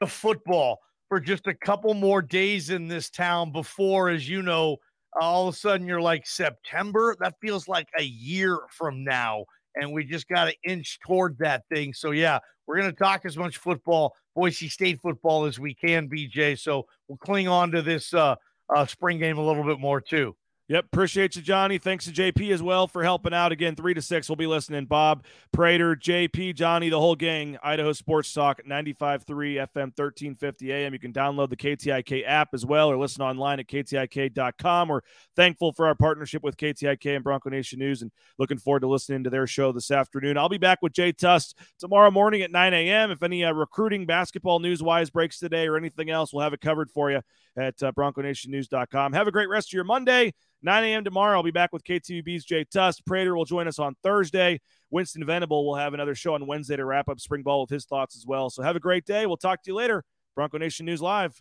to 0.00 0.06
football 0.06 0.78
for 1.08 1.20
just 1.20 1.46
a 1.46 1.54
couple 1.54 1.94
more 1.94 2.22
days 2.22 2.70
in 2.70 2.88
this 2.88 3.10
town 3.10 3.52
before, 3.52 4.08
as 4.08 4.28
you 4.28 4.42
know, 4.42 4.76
all 5.20 5.48
of 5.48 5.54
a 5.54 5.56
sudden 5.56 5.86
you're 5.86 6.00
like 6.00 6.26
September. 6.26 7.14
That 7.20 7.34
feels 7.40 7.68
like 7.68 7.86
a 7.98 8.02
year 8.02 8.60
from 8.70 9.04
now. 9.04 9.44
And 9.74 9.92
we 9.92 10.04
just 10.04 10.28
got 10.28 10.46
to 10.46 10.54
inch 10.64 10.98
toward 11.04 11.36
that 11.38 11.64
thing. 11.72 11.94
So, 11.94 12.10
yeah, 12.10 12.38
we're 12.66 12.78
going 12.78 12.90
to 12.90 12.96
talk 12.96 13.24
as 13.24 13.36
much 13.36 13.58
football, 13.58 14.14
Boise 14.34 14.68
State 14.68 15.00
football, 15.00 15.44
as 15.44 15.58
we 15.58 15.74
can, 15.74 16.08
BJ. 16.08 16.58
So 16.58 16.86
we'll 17.08 17.18
cling 17.18 17.48
on 17.48 17.70
to 17.72 17.82
this 17.82 18.12
uh, 18.14 18.36
uh, 18.74 18.86
spring 18.86 19.18
game 19.18 19.38
a 19.38 19.44
little 19.44 19.64
bit 19.64 19.80
more, 19.80 20.00
too. 20.00 20.34
Yep. 20.68 20.86
Appreciate 20.86 21.34
you, 21.36 21.42
Johnny. 21.42 21.76
Thanks 21.76 22.04
to 22.04 22.12
JP 22.12 22.52
as 22.52 22.62
well 22.62 22.86
for 22.86 23.02
helping 23.02 23.34
out. 23.34 23.50
Again, 23.50 23.74
three 23.74 23.94
to 23.94 24.00
six. 24.00 24.28
We'll 24.28 24.36
be 24.36 24.46
listening. 24.46 24.86
Bob, 24.86 25.24
Prater, 25.52 25.96
JP, 25.96 26.54
Johnny, 26.54 26.88
the 26.88 27.00
whole 27.00 27.16
gang. 27.16 27.58
Idaho 27.62 27.92
Sports 27.92 28.32
Talk, 28.32 28.62
95.3 28.64 29.26
FM, 29.26 29.92
1350 29.96 30.72
AM. 30.72 30.92
You 30.92 31.00
can 31.00 31.12
download 31.12 31.50
the 31.50 31.56
KTIK 31.56 32.22
app 32.26 32.54
as 32.54 32.64
well 32.64 32.90
or 32.90 32.96
listen 32.96 33.22
online 33.22 33.58
at 33.58 33.66
KTIK.com. 33.66 34.88
We're 34.88 35.00
thankful 35.34 35.72
for 35.72 35.88
our 35.88 35.96
partnership 35.96 36.44
with 36.44 36.56
KTIK 36.56 37.16
and 37.16 37.24
Bronco 37.24 37.50
Nation 37.50 37.80
News 37.80 38.02
and 38.02 38.12
looking 38.38 38.58
forward 38.58 38.80
to 38.80 38.88
listening 38.88 39.24
to 39.24 39.30
their 39.30 39.48
show 39.48 39.72
this 39.72 39.90
afternoon. 39.90 40.38
I'll 40.38 40.48
be 40.48 40.58
back 40.58 40.78
with 40.80 40.92
Jay 40.92 41.10
Tust 41.10 41.58
tomorrow 41.80 42.12
morning 42.12 42.40
at 42.42 42.52
9 42.52 42.72
a.m. 42.72 43.10
If 43.10 43.24
any 43.24 43.44
uh, 43.44 43.52
recruiting 43.52 44.06
basketball 44.06 44.60
news 44.60 44.80
wise 44.80 45.10
breaks 45.10 45.40
today 45.40 45.66
or 45.66 45.76
anything 45.76 46.08
else, 46.08 46.32
we'll 46.32 46.44
have 46.44 46.54
it 46.54 46.60
covered 46.60 46.90
for 46.90 47.10
you 47.10 47.20
at 47.58 47.82
uh, 47.82 47.92
BroncoNationNews.com. 47.92 49.12
Have 49.12 49.26
a 49.26 49.32
great 49.32 49.48
rest 49.48 49.68
of 49.68 49.72
your 49.74 49.84
Monday. 49.84 50.32
9 50.62 50.84
a.m. 50.84 51.04
tomorrow. 51.04 51.36
I'll 51.36 51.42
be 51.42 51.50
back 51.50 51.72
with 51.72 51.84
KTVB's 51.84 52.44
Jay 52.44 52.64
Tust. 52.64 53.04
Prater 53.06 53.36
will 53.36 53.44
join 53.44 53.68
us 53.68 53.78
on 53.78 53.96
Thursday. 54.02 54.60
Winston 54.90 55.24
Venable 55.24 55.66
will 55.66 55.76
have 55.76 55.94
another 55.94 56.14
show 56.14 56.34
on 56.34 56.46
Wednesday 56.46 56.76
to 56.76 56.84
wrap 56.84 57.08
up 57.08 57.20
spring 57.20 57.42
ball 57.42 57.62
with 57.62 57.70
his 57.70 57.84
thoughts 57.84 58.16
as 58.16 58.26
well. 58.26 58.50
So 58.50 58.62
have 58.62 58.76
a 58.76 58.80
great 58.80 59.04
day. 59.04 59.26
We'll 59.26 59.36
talk 59.36 59.62
to 59.62 59.70
you 59.70 59.74
later. 59.74 60.04
Bronco 60.34 60.58
Nation 60.58 60.86
News 60.86 61.02
Live, 61.02 61.40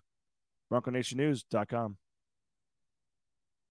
BroncoNationNews.com. 0.72 1.98